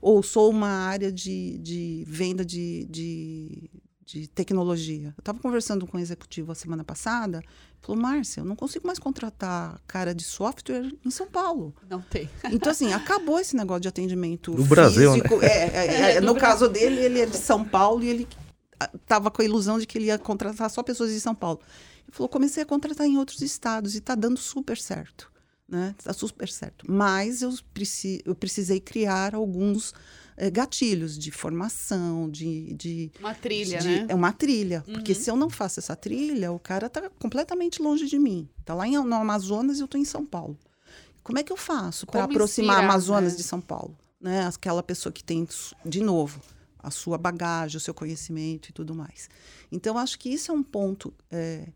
Ou 0.02 0.22
sou 0.24 0.50
uma 0.50 0.70
área 0.70 1.12
de, 1.12 1.58
de 1.60 2.04
venda 2.08 2.44
de, 2.44 2.86
de, 2.90 3.70
de 4.06 4.28
tecnologia. 4.28 5.14
Eu 5.18 5.20
estava 5.22 5.40
conversando 5.40 5.86
com 5.86 5.98
um 5.98 6.02
executivo 6.02 6.52
a 6.52 6.56
semana 6.56 6.84
passada, 6.84 7.42
falou, 7.82 8.02
Márcia, 8.02 8.42
eu 8.42 8.46
não 8.46 8.56
consigo 8.56 8.86
mais 8.86 9.00
contratar 9.00 9.80
cara 9.88 10.14
de 10.14 10.24
software 10.24 10.92
em 11.06 11.10
São 11.10 11.28
Paulo. 11.28 11.74
Não 11.90 12.02
tem. 12.02 12.30
Então, 12.52 12.72
assim, 12.72 12.94
acabou 12.94 13.40
esse 13.40 13.56
negócio 13.56 13.82
de 13.82 13.88
atendimento 13.88 14.52
no 14.52 14.58
físico. 14.58 14.76
Brasil, 14.76 15.16
né? 15.18 15.24
É, 15.42 15.48
é, 15.48 15.86
é, 16.12 16.16
é 16.16 16.22
no 16.22 16.34
Brasil. 16.34 16.42
caso 16.42 16.68
dele, 16.68 17.00
ele 17.00 17.22
é 17.22 17.26
de 17.26 17.38
São 17.38 17.64
Paulo 17.64 18.04
e 18.04 18.10
ele 18.10 18.28
estava 18.94 19.30
com 19.30 19.42
a 19.42 19.46
ilusão 19.46 19.80
de 19.80 19.86
que 19.86 19.98
ele 19.98 20.06
ia 20.06 20.18
contratar 20.18 20.70
só 20.70 20.84
pessoas 20.84 21.12
de 21.12 21.20
São 21.20 21.36
Paulo. 21.36 21.60
Ele 22.08 22.16
falou, 22.16 22.30
comecei 22.30 22.64
a 22.64 22.66
contratar 22.66 23.08
em 23.08 23.18
outros 23.18 23.42
estados 23.42 23.96
e 23.96 24.00
está 24.00 24.16
dando 24.16 24.38
super 24.38 24.78
certo. 24.78 25.32
Né? 25.68 25.94
Está 25.98 26.14
super 26.14 26.50
certo. 26.50 26.86
Mas 26.90 27.42
eu, 27.42 27.54
preci 27.74 28.22
eu 28.26 28.34
precisei 28.34 28.80
criar 28.80 29.36
alguns 29.36 29.94
gatilhos 30.50 31.18
de 31.18 31.32
formação, 31.32 32.30
de, 32.30 32.74
de 32.74 33.12
uma 33.20 33.34
trilha, 33.34 33.80
de, 33.80 33.88
né? 33.88 34.06
É 34.08 34.16
uma 34.16 34.32
trilha, 34.32 34.84
uhum. 34.88 34.94
porque 34.94 35.14
se 35.14 35.30
eu 35.30 35.36
não 35.36 35.50
faço 35.50 35.80
essa 35.80 35.96
trilha, 35.96 36.52
o 36.52 36.60
cara 36.60 36.88
está 36.88 37.10
completamente 37.20 37.82
longe 37.82 38.06
de 38.06 38.18
mim. 38.18 38.48
Está 38.60 38.74
lá 38.74 38.88
em, 38.88 38.98
no 38.98 39.16
Amazonas 39.16 39.78
e 39.78 39.82
eu 39.82 39.86
estou 39.86 40.00
em 40.00 40.06
São 40.06 40.26
Paulo. 40.26 40.58
Como 41.22 41.38
é 41.38 41.44
que 41.44 41.52
eu 41.52 41.58
faço 41.58 42.08
para 42.08 42.24
aproximar 42.24 42.78
inspirar, 42.78 42.90
Amazonas 42.90 43.34
né? 43.34 43.38
de 43.38 43.44
São 43.44 43.60
Paulo? 43.60 43.98
Né? 44.20 44.48
Aquela 44.48 44.82
pessoa 44.82 45.12
que 45.12 45.24
tem, 45.24 45.48
de 45.86 46.02
novo, 46.02 46.42
a 46.80 46.90
sua 46.90 47.18
bagagem, 47.18 47.78
o 47.78 47.80
seu 47.80 47.94
conhecimento 47.94 48.70
e 48.70 48.74
tudo 48.74 48.96
mais. 48.96 49.30
Então, 49.72 49.98
acho 49.98 50.18
que 50.18 50.30
isso 50.30 50.52
é 50.52 50.56
um 50.56 50.64
ponto 50.64 51.14
é, 51.30 51.68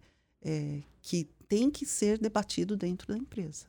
é, 0.42 0.82
que 1.02 1.30
tem 1.48 1.70
que 1.70 1.86
ser 1.86 2.18
debatido 2.18 2.76
dentro 2.76 3.08
da 3.08 3.18
empresa, 3.18 3.66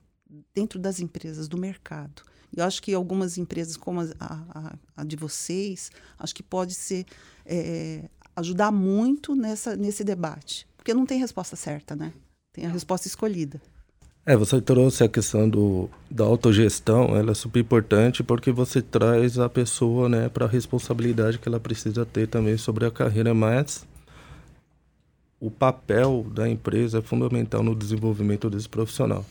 dentro 0.54 0.78
das 0.78 1.00
empresas, 1.00 1.48
do 1.48 1.58
mercado. 1.58 2.22
Eu 2.56 2.64
acho 2.64 2.82
que 2.82 2.94
algumas 2.94 3.38
empresas, 3.38 3.76
como 3.76 4.00
a, 4.00 4.06
a, 4.20 4.72
a 4.96 5.04
de 5.04 5.16
vocês, 5.16 5.90
acho 6.18 6.34
que 6.34 6.42
pode 6.42 6.74
ser 6.74 7.04
é, 7.44 8.08
ajudar 8.36 8.70
muito 8.70 9.34
nessa, 9.34 9.76
nesse 9.76 10.04
debate. 10.04 10.66
Porque 10.76 10.94
não 10.94 11.06
tem 11.06 11.18
resposta 11.18 11.56
certa, 11.56 11.96
né? 11.96 12.12
Tem 12.52 12.66
a 12.66 12.68
resposta 12.68 13.08
escolhida. 13.08 13.60
É, 14.26 14.36
você 14.36 14.58
trouxe 14.58 15.04
a 15.04 15.08
questão 15.08 15.46
do, 15.46 15.88
da 16.10 16.24
autogestão, 16.24 17.14
ela 17.14 17.32
é 17.32 17.34
super 17.34 17.60
importante 17.60 18.22
porque 18.22 18.50
você 18.50 18.80
traz 18.80 19.38
a 19.38 19.50
pessoa 19.50 20.08
né, 20.08 20.30
para 20.30 20.46
a 20.46 20.48
responsabilidade 20.48 21.38
que 21.38 21.46
ela 21.46 21.60
precisa 21.60 22.06
ter 22.06 22.26
também 22.26 22.56
sobre 22.56 22.86
a 22.86 22.90
carreira, 22.90 23.34
mas 23.34 23.86
o 25.38 25.50
papel 25.50 26.24
da 26.32 26.48
empresa 26.48 27.00
é 27.00 27.02
fundamental 27.02 27.62
no 27.62 27.74
desenvolvimento 27.74 28.48
desse 28.48 28.66
profissional. 28.66 29.26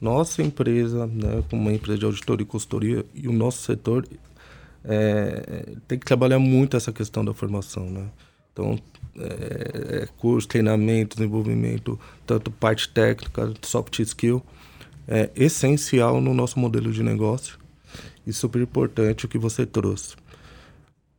Nossa 0.00 0.42
empresa, 0.42 1.06
né, 1.06 1.42
como 1.50 1.62
uma 1.62 1.72
empresa 1.72 1.98
de 1.98 2.04
auditoria 2.04 2.44
e 2.44 2.46
consultoria, 2.46 3.04
e 3.14 3.26
o 3.26 3.32
nosso 3.32 3.62
setor 3.62 4.06
é, 4.84 5.74
tem 5.86 5.98
que 5.98 6.06
trabalhar 6.06 6.38
muito 6.38 6.76
essa 6.76 6.92
questão 6.92 7.24
da 7.24 7.34
formação. 7.34 7.90
Né? 7.90 8.06
Então, 8.52 8.78
é, 9.18 10.02
é 10.02 10.08
curso, 10.18 10.46
treinamento, 10.46 11.16
desenvolvimento, 11.16 11.98
tanto 12.26 12.50
parte 12.50 12.88
técnica, 12.88 13.52
soft 13.62 13.98
skill, 14.00 14.42
é 15.06 15.30
essencial 15.34 16.20
no 16.20 16.34
nosso 16.34 16.58
modelo 16.58 16.92
de 16.92 17.02
negócio 17.02 17.58
e 18.26 18.32
super 18.32 18.60
importante 18.60 19.24
o 19.24 19.28
que 19.28 19.38
você 19.38 19.64
trouxe. 19.64 20.14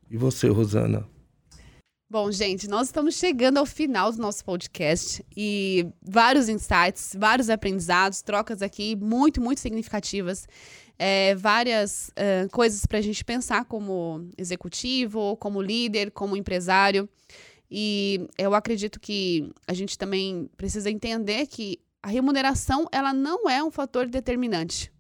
E 0.09 0.17
você, 0.17 0.47
Rosana? 0.47 1.05
Bom, 2.11 2.31
gente, 2.31 2.67
nós 2.67 2.87
estamos 2.87 3.13
chegando 3.13 3.59
ao 3.59 3.67
final 3.67 4.11
do 4.11 4.17
nosso 4.17 4.43
podcast 4.43 5.23
e 5.37 5.85
vários 6.01 6.49
insights, 6.49 7.15
vários 7.15 7.51
aprendizados, 7.51 8.23
trocas 8.23 8.63
aqui 8.63 8.95
muito, 8.95 9.39
muito 9.39 9.59
significativas. 9.59 10.47
É, 10.97 11.35
várias 11.35 12.09
uh, 12.09 12.49
coisas 12.49 12.83
para 12.87 12.97
a 12.97 13.01
gente 13.01 13.23
pensar 13.23 13.63
como 13.65 14.27
executivo, 14.39 15.37
como 15.37 15.61
líder, 15.61 16.09
como 16.09 16.35
empresário. 16.35 17.07
E 17.69 18.27
eu 18.39 18.55
acredito 18.55 18.99
que 18.99 19.53
a 19.67 19.73
gente 19.75 19.95
também 19.95 20.49
precisa 20.57 20.89
entender 20.89 21.45
que 21.45 21.79
a 22.01 22.07
remuneração 22.07 22.87
ela 22.91 23.13
não 23.13 23.47
é 23.47 23.63
um 23.63 23.69
fator 23.69 24.07
determinante. 24.07 24.91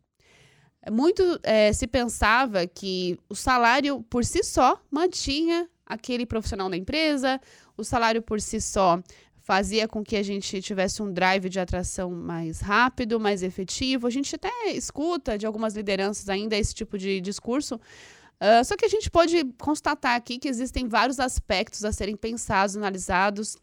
Muito 0.91 1.23
é, 1.41 1.73
se 1.73 1.87
pensava 1.87 2.67
que 2.67 3.17
o 3.27 3.33
salário 3.33 4.03
por 4.11 4.23
si 4.23 4.43
só 4.43 4.79
mantinha 4.91 5.67
aquele 5.89 6.25
profissional 6.25 6.69
na 6.69 6.77
empresa, 6.77 7.41
o 7.75 7.83
salário 7.83 8.21
por 8.21 8.39
si 8.39 8.61
só 8.61 9.01
fazia 9.41 9.87
com 9.87 10.03
que 10.03 10.15
a 10.15 10.21
gente 10.21 10.61
tivesse 10.61 11.01
um 11.01 11.11
drive 11.11 11.49
de 11.49 11.59
atração 11.59 12.11
mais 12.11 12.61
rápido, 12.61 13.19
mais 13.19 13.41
efetivo. 13.41 14.05
A 14.05 14.11
gente 14.11 14.35
até 14.35 14.51
escuta 14.67 15.39
de 15.39 15.47
algumas 15.47 15.73
lideranças 15.73 16.29
ainda 16.29 16.55
esse 16.55 16.75
tipo 16.75 16.99
de 16.99 17.19
discurso. 17.19 17.75
Uh, 17.75 18.63
só 18.63 18.77
que 18.77 18.85
a 18.85 18.87
gente 18.89 19.09
pode 19.09 19.43
constatar 19.57 20.15
aqui 20.15 20.37
que 20.37 20.47
existem 20.47 20.87
vários 20.87 21.19
aspectos 21.19 21.83
a 21.83 21.91
serem 21.91 22.15
pensados, 22.15 22.77
analisados 22.77 23.57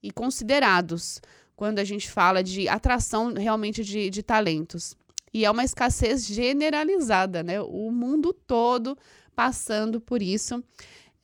e 0.00 0.12
considerados 0.12 1.20
quando 1.56 1.80
a 1.80 1.84
gente 1.84 2.08
fala 2.08 2.42
de 2.42 2.68
atração 2.68 3.34
realmente 3.34 3.82
de, 3.82 4.10
de 4.10 4.22
talentos. 4.22 4.96
E 5.34 5.44
é 5.44 5.50
uma 5.50 5.64
escassez 5.64 6.24
generalizada, 6.24 7.42
né? 7.42 7.60
O 7.60 7.90
mundo 7.90 8.32
todo 8.32 8.96
passando 9.34 10.00
por 10.00 10.22
isso. 10.22 10.62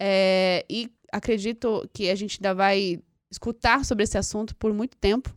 É, 0.00 0.64
e 0.68 0.90
acredito 1.12 1.88
que 1.92 2.10
a 2.10 2.14
gente 2.14 2.38
ainda 2.38 2.54
vai 2.54 3.00
escutar 3.30 3.84
sobre 3.84 4.04
esse 4.04 4.16
assunto 4.16 4.54
por 4.56 4.72
muito 4.72 4.96
tempo. 4.96 5.34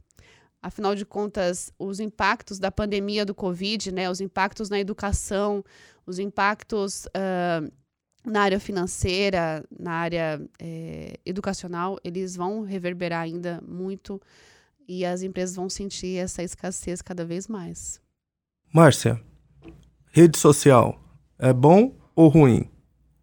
Afinal 0.62 0.94
de 0.94 1.06
contas, 1.06 1.74
os 1.80 2.00
impactos 2.00 2.60
da 2.60 2.72
pandemia 2.72 3.26
do 3.26 3.34
Covid, 3.34 3.92
né, 3.92 4.10
os 4.10 4.22
impactos 4.22 4.70
na 4.70 4.80
educação, 4.80 5.64
os 6.06 6.20
impactos 6.20 7.06
uh, 7.08 7.72
na 8.24 8.42
área 8.42 8.60
financeira, 8.60 9.66
na 9.78 9.94
área 9.94 10.42
é, 10.60 11.16
educacional, 11.26 11.98
eles 12.04 12.36
vão 12.36 12.62
reverberar 12.62 13.22
ainda 13.22 13.60
muito 13.68 14.22
e 14.88 15.04
as 15.04 15.24
empresas 15.24 15.56
vão 15.56 15.70
sentir 15.70 16.18
essa 16.18 16.44
escassez 16.44 17.02
cada 17.02 17.26
vez 17.26 17.48
mais. 17.48 18.00
Márcia, 18.72 19.20
rede 20.12 20.38
social 20.38 21.00
é 21.40 21.52
bom 21.52 21.96
ou 22.16 22.28
ruim? 22.28 22.70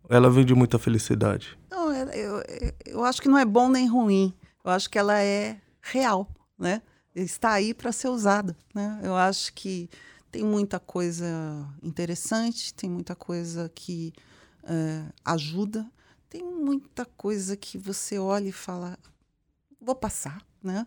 Ela 0.09 0.31
vende 0.31 0.55
muita 0.55 0.79
felicidade. 0.79 1.59
Não, 1.71 1.93
eu, 1.93 2.43
eu 2.87 3.05
acho 3.05 3.21
que 3.21 3.29
não 3.29 3.39
é 3.39 3.45
bom 3.45 3.69
nem 3.69 3.87
ruim. 3.87 4.33
Eu 4.65 4.71
acho 4.71 4.89
que 4.89 4.99
ela 4.99 5.21
é 5.21 5.61
real, 5.81 6.29
né? 6.59 6.83
Está 7.15 7.53
aí 7.53 7.75
para 7.75 7.93
ser 7.93 8.09
usada, 8.09 8.57
né? 8.75 9.01
Eu 9.03 9.15
acho 9.15 9.53
que 9.53 9.89
tem 10.31 10.45
muita 10.45 10.79
coisa 10.79 11.27
interessante, 11.83 12.73
tem 12.75 12.89
muita 12.89 13.15
coisa 13.15 13.71
que 13.75 14.13
é, 14.65 15.05
ajuda, 15.25 15.91
tem 16.29 16.45
muita 16.45 17.05
coisa 17.05 17.57
que 17.57 17.79
você 17.79 18.19
olha 18.19 18.49
e 18.49 18.53
fala, 18.53 18.99
vou 19.81 19.95
passar, 19.95 20.43
né? 20.63 20.87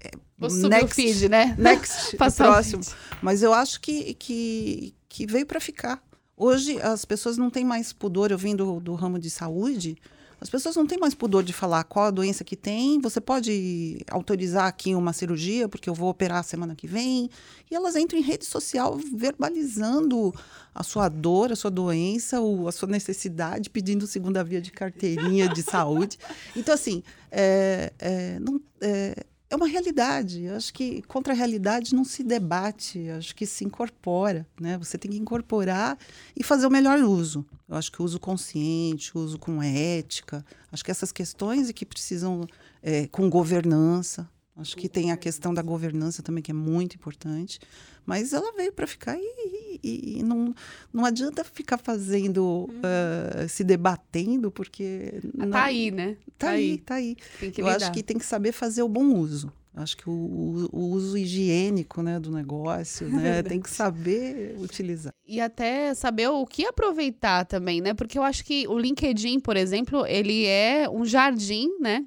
É, 0.00 0.10
vou 0.36 0.50
subir 0.50 0.68
next, 0.68 0.84
o 0.84 0.94
feed, 0.94 1.28
né? 1.28 1.54
Next, 1.56 2.16
próximo. 2.36 2.82
Mas 3.22 3.42
eu 3.42 3.54
acho 3.54 3.80
que, 3.80 4.14
que, 4.14 4.94
que 5.08 5.26
veio 5.26 5.46
para 5.46 5.60
ficar. 5.60 6.02
Hoje 6.36 6.80
as 6.80 7.04
pessoas 7.04 7.36
não 7.36 7.50
têm 7.50 7.64
mais 7.64 7.92
pudor, 7.92 8.30
eu 8.30 8.38
vim 8.38 8.56
do, 8.56 8.80
do 8.80 8.94
ramo 8.94 9.18
de 9.18 9.30
saúde, 9.30 9.96
as 10.44 10.50
pessoas 10.50 10.76
não 10.76 10.86
têm 10.86 10.98
mais 10.98 11.14
pudor 11.14 11.42
de 11.42 11.54
falar 11.54 11.84
qual 11.84 12.04
a 12.04 12.10
doença 12.10 12.44
que 12.44 12.54
tem. 12.54 13.00
Você 13.00 13.18
pode 13.18 14.04
autorizar 14.10 14.66
aqui 14.66 14.94
uma 14.94 15.14
cirurgia, 15.14 15.70
porque 15.70 15.88
eu 15.88 15.94
vou 15.94 16.10
operar 16.10 16.44
semana 16.44 16.74
que 16.74 16.86
vem. 16.86 17.30
E 17.70 17.74
elas 17.74 17.96
entram 17.96 18.18
em 18.18 18.22
rede 18.22 18.44
social 18.44 18.98
verbalizando 19.16 20.34
a 20.74 20.82
sua 20.82 21.08
dor, 21.08 21.50
a 21.50 21.56
sua 21.56 21.70
doença, 21.70 22.38
a 22.68 22.72
sua 22.72 22.88
necessidade, 22.88 23.70
pedindo 23.70 24.06
segunda 24.06 24.44
via 24.44 24.60
de 24.60 24.70
carteirinha 24.70 25.48
de 25.48 25.62
saúde. 25.62 26.18
Então, 26.54 26.74
assim, 26.74 27.02
é, 27.30 27.92
é, 27.98 28.38
não, 28.38 28.60
é, 28.80 29.24
é 29.54 29.56
uma 29.56 29.68
realidade. 29.68 30.44
Eu 30.44 30.56
acho 30.56 30.72
que 30.72 31.00
contra 31.02 31.32
a 31.32 31.36
realidade 31.36 31.94
não 31.94 32.04
se 32.04 32.22
debate, 32.22 32.98
eu 32.98 33.16
acho 33.16 33.34
que 33.34 33.46
se 33.46 33.64
incorpora, 33.64 34.46
né? 34.60 34.76
Você 34.78 34.98
tem 34.98 35.10
que 35.10 35.16
incorporar 35.16 35.96
e 36.36 36.42
fazer 36.42 36.66
o 36.66 36.70
melhor 36.70 36.98
uso. 36.98 37.46
Eu 37.68 37.76
acho 37.76 37.90
que 37.90 38.02
o 38.02 38.04
uso 38.04 38.18
consciente, 38.18 39.16
o 39.16 39.20
uso 39.20 39.38
com 39.38 39.62
ética, 39.62 40.44
acho 40.70 40.84
que 40.84 40.90
essas 40.90 41.12
questões 41.12 41.70
que 41.72 41.86
precisam 41.86 42.46
é, 42.82 43.06
com 43.06 43.30
governança. 43.30 44.28
Acho 44.56 44.76
que 44.76 44.88
tem 44.88 45.10
a 45.10 45.16
questão 45.16 45.52
da 45.52 45.62
governança 45.62 46.22
também 46.22 46.40
que 46.40 46.52
é 46.52 46.54
muito 46.54 46.94
importante, 46.94 47.58
mas 48.06 48.32
ela 48.32 48.52
veio 48.52 48.72
para 48.72 48.86
ficar 48.86 49.16
e, 49.18 49.80
e, 49.82 50.18
e, 50.18 50.22
não, 50.22 50.54
não 50.92 51.04
adianta 51.04 51.42
ficar 51.42 51.76
fazendo, 51.76 52.70
uh, 52.70 53.48
se 53.48 53.64
debatendo, 53.64 54.52
porque. 54.52 55.20
Ah, 55.40 55.46
tá 55.48 55.64
aí, 55.64 55.90
né? 55.90 56.16
Tá, 56.38 56.46
tá 56.46 56.50
aí, 56.50 56.70
aí, 56.70 56.78
tá 56.78 56.94
aí. 56.94 57.16
Eu 57.42 57.48
lidar. 57.48 57.76
acho 57.76 57.92
que 57.92 58.02
tem 58.02 58.16
que 58.16 58.24
saber 58.24 58.52
fazer 58.52 58.82
o 58.82 58.88
bom 58.88 59.16
uso. 59.16 59.52
Acho 59.76 59.96
que 59.96 60.08
o, 60.08 60.12
o, 60.12 60.68
o, 60.72 60.90
uso 60.90 61.18
higiênico 61.18 62.00
né, 62.00 62.20
do 62.20 62.30
negócio, 62.30 63.08
né? 63.08 63.42
tem 63.42 63.60
que 63.60 63.68
saber 63.68 64.54
utilizar. 64.60 65.12
E 65.26 65.40
até 65.40 65.92
saber 65.94 66.28
o 66.28 66.46
que 66.46 66.64
aproveitar 66.64 67.44
também, 67.44 67.80
né? 67.80 67.92
Porque 67.92 68.16
eu 68.16 68.22
acho 68.22 68.44
que 68.44 68.68
o 68.68 68.78
LinkedIn, 68.78 69.40
por 69.40 69.56
exemplo, 69.56 70.06
ele 70.06 70.46
é 70.46 70.88
um 70.88 71.04
jardim, 71.04 71.68
né? 71.80 72.06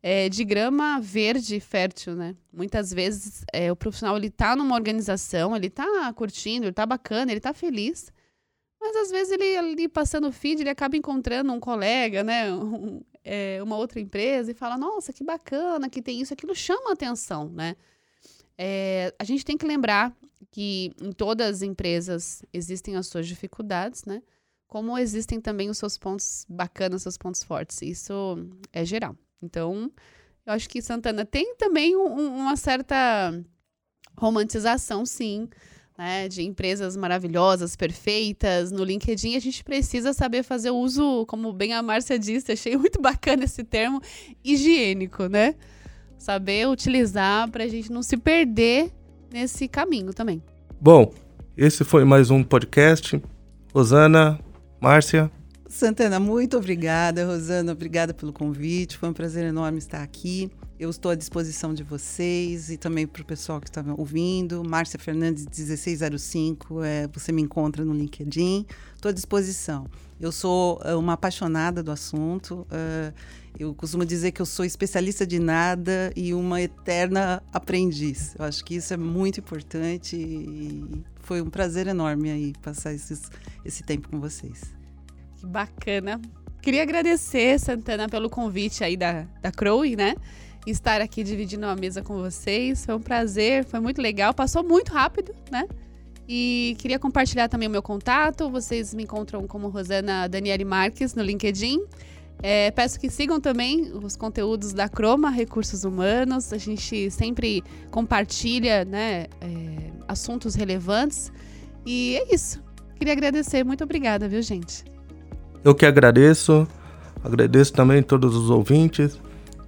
É, 0.00 0.28
de 0.28 0.44
grama 0.44 1.00
verde 1.00 1.58
fértil, 1.58 2.14
né? 2.14 2.36
Muitas 2.52 2.92
vezes 2.92 3.44
é, 3.52 3.70
o 3.72 3.76
profissional 3.76 4.16
ele 4.16 4.30
tá 4.30 4.54
numa 4.54 4.74
organização, 4.76 5.56
ele 5.56 5.68
tá 5.68 6.12
curtindo, 6.12 6.66
ele 6.66 6.72
tá 6.72 6.86
bacana, 6.86 7.32
ele 7.32 7.40
tá 7.40 7.52
feliz, 7.52 8.12
mas 8.80 8.94
às 8.94 9.10
vezes 9.10 9.32
ele 9.32 9.56
ali 9.56 9.88
passando 9.88 10.28
o 10.28 10.32
feed, 10.32 10.60
ele 10.60 10.70
acaba 10.70 10.96
encontrando 10.96 11.52
um 11.52 11.60
colega, 11.60 12.22
né? 12.22 12.48
Um, 12.54 13.02
é, 13.24 13.62
uma 13.62 13.76
outra 13.76 14.00
empresa 14.00 14.50
e 14.50 14.54
fala, 14.54 14.78
nossa, 14.78 15.12
que 15.12 15.22
bacana 15.22 15.90
que 15.90 16.00
tem 16.00 16.20
isso, 16.20 16.32
aquilo 16.32 16.54
chama 16.54 16.92
atenção, 16.92 17.50
né? 17.50 17.76
É, 18.56 19.14
a 19.18 19.24
gente 19.24 19.44
tem 19.44 19.56
que 19.56 19.66
lembrar 19.66 20.16
que 20.50 20.92
em 21.00 21.12
todas 21.12 21.56
as 21.56 21.62
empresas 21.62 22.42
existem 22.52 22.96
as 22.96 23.06
suas 23.06 23.26
dificuldades, 23.26 24.04
né? 24.04 24.22
Como 24.66 24.98
existem 24.98 25.40
também 25.40 25.68
os 25.68 25.78
seus 25.78 25.98
pontos 25.98 26.46
bacanas, 26.48 26.96
os 26.96 27.02
seus 27.02 27.18
pontos 27.18 27.42
fortes. 27.42 27.82
Isso 27.82 28.12
é 28.72 28.84
geral. 28.84 29.16
Então, 29.42 29.90
eu 30.46 30.52
acho 30.52 30.68
que 30.68 30.82
Santana 30.82 31.24
tem 31.24 31.54
também 31.56 31.96
um, 31.96 32.36
uma 32.36 32.56
certa 32.56 33.32
romantização, 34.16 35.06
sim, 35.06 35.48
né, 35.96 36.28
de 36.28 36.42
empresas 36.42 36.96
maravilhosas, 36.96 37.76
perfeitas. 37.76 38.70
No 38.70 38.84
LinkedIn, 38.84 39.36
a 39.36 39.40
gente 39.40 39.64
precisa 39.64 40.12
saber 40.12 40.42
fazer 40.42 40.70
uso, 40.70 41.26
como 41.26 41.52
bem 41.52 41.72
a 41.72 41.82
Márcia 41.82 42.18
disse, 42.18 42.52
achei 42.52 42.76
muito 42.76 43.00
bacana 43.00 43.44
esse 43.44 43.64
termo, 43.64 44.00
higiênico, 44.44 45.26
né? 45.26 45.54
Saber 46.16 46.68
utilizar 46.68 47.50
para 47.50 47.64
a 47.64 47.68
gente 47.68 47.92
não 47.92 48.02
se 48.02 48.16
perder 48.16 48.92
nesse 49.32 49.68
caminho 49.68 50.12
também. 50.12 50.42
Bom, 50.80 51.12
esse 51.56 51.84
foi 51.84 52.04
mais 52.04 52.30
um 52.30 52.42
podcast. 52.42 53.20
Rosana, 53.72 54.38
Márcia. 54.80 55.30
Santana, 55.68 56.18
muito 56.18 56.56
obrigada. 56.56 57.26
Rosana, 57.26 57.72
obrigada 57.72 58.14
pelo 58.14 58.32
convite. 58.32 58.96
Foi 58.96 59.10
um 59.10 59.12
prazer 59.12 59.44
enorme 59.44 59.78
estar 59.78 60.02
aqui. 60.02 60.50
Eu 60.80 60.88
estou 60.88 61.10
à 61.10 61.14
disposição 61.14 61.74
de 61.74 61.82
vocês 61.82 62.70
e 62.70 62.78
também 62.78 63.06
para 63.06 63.20
o 63.20 63.24
pessoal 63.24 63.60
que 63.60 63.68
está 63.68 63.84
ouvindo. 63.96 64.64
Márcia 64.64 64.98
Fernandes, 64.98 65.44
1605, 65.44 66.82
é, 66.82 67.06
você 67.08 67.32
me 67.32 67.42
encontra 67.42 67.84
no 67.84 67.92
LinkedIn. 67.92 68.64
Estou 68.94 69.10
à 69.10 69.12
disposição. 69.12 69.86
Eu 70.18 70.32
sou 70.32 70.80
é, 70.84 70.94
uma 70.94 71.12
apaixonada 71.12 71.82
do 71.82 71.90
assunto. 71.90 72.66
É, 72.70 73.12
eu 73.58 73.74
costumo 73.74 74.06
dizer 74.06 74.32
que 74.32 74.40
eu 74.40 74.46
sou 74.46 74.64
especialista 74.64 75.26
de 75.26 75.38
nada 75.38 76.12
e 76.16 76.32
uma 76.32 76.62
eterna 76.62 77.42
aprendiz. 77.52 78.34
Eu 78.38 78.46
acho 78.46 78.64
que 78.64 78.76
isso 78.76 78.94
é 78.94 78.96
muito 78.96 79.40
importante 79.40 80.16
e 80.16 81.04
foi 81.20 81.42
um 81.42 81.50
prazer 81.50 81.88
enorme 81.88 82.30
aí 82.30 82.52
passar 82.62 82.94
esses, 82.94 83.30
esse 83.64 83.82
tempo 83.82 84.08
com 84.08 84.18
vocês. 84.18 84.77
Que 85.38 85.46
bacana. 85.46 86.20
Queria 86.60 86.82
agradecer, 86.82 87.58
Santana, 87.58 88.08
pelo 88.08 88.28
convite 88.28 88.82
aí 88.82 88.96
da, 88.96 89.26
da 89.40 89.50
Crowe, 89.50 89.96
né? 89.96 90.14
estar 90.70 91.00
aqui 91.00 91.22
dividindo 91.22 91.66
a 91.66 91.74
mesa 91.74 92.02
com 92.02 92.18
vocês. 92.18 92.84
Foi 92.84 92.94
um 92.94 93.00
prazer, 93.00 93.64
foi 93.64 93.80
muito 93.80 94.00
legal, 94.00 94.34
passou 94.34 94.62
muito 94.62 94.92
rápido, 94.92 95.34
né? 95.50 95.66
E 96.28 96.76
queria 96.78 96.98
compartilhar 96.98 97.48
também 97.48 97.68
o 97.68 97.70
meu 97.70 97.82
contato. 97.82 98.50
Vocês 98.50 98.92
me 98.92 99.04
encontram 99.04 99.46
como 99.46 99.68
Rosana 99.68 100.28
Daniele 100.28 100.64
Marques 100.64 101.14
no 101.14 101.22
LinkedIn. 101.22 101.82
É, 102.42 102.70
peço 102.70 103.00
que 103.00 103.10
sigam 103.10 103.40
também 103.40 103.90
os 103.92 104.14
conteúdos 104.14 104.72
da 104.72 104.88
Croma 104.88 105.30
Recursos 105.30 105.84
Humanos. 105.84 106.52
A 106.52 106.58
gente 106.58 107.10
sempre 107.10 107.64
compartilha 107.90 108.84
né, 108.84 109.26
é, 109.40 109.90
assuntos 110.06 110.54
relevantes. 110.54 111.32
E 111.86 112.16
é 112.16 112.34
isso. 112.34 112.62
Queria 112.96 113.14
agradecer. 113.14 113.64
Muito 113.64 113.82
obrigada, 113.82 114.28
viu, 114.28 114.42
gente? 114.42 114.84
Eu 115.64 115.74
que 115.74 115.86
agradeço. 115.86 116.66
Agradeço 117.22 117.72
também 117.72 118.02
todos 118.02 118.34
os 118.36 118.50
ouvintes. 118.50 119.18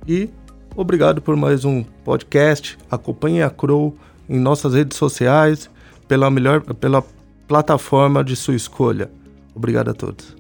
E 0.07 0.30
Obrigado 0.76 1.20
por 1.20 1.36
mais 1.36 1.64
um 1.64 1.82
podcast. 1.82 2.78
Acompanhe 2.91 3.43
a 3.43 3.51
Crow 3.51 3.97
em 4.28 4.38
nossas 4.38 4.74
redes 4.74 4.97
sociais 4.97 5.68
pela 6.07 6.30
melhor 6.30 6.62
pela 6.74 7.05
plataforma 7.47 8.22
de 8.22 8.36
sua 8.36 8.55
escolha. 8.55 9.11
Obrigado 9.55 9.91
a 9.91 9.95
todos. 9.95 10.39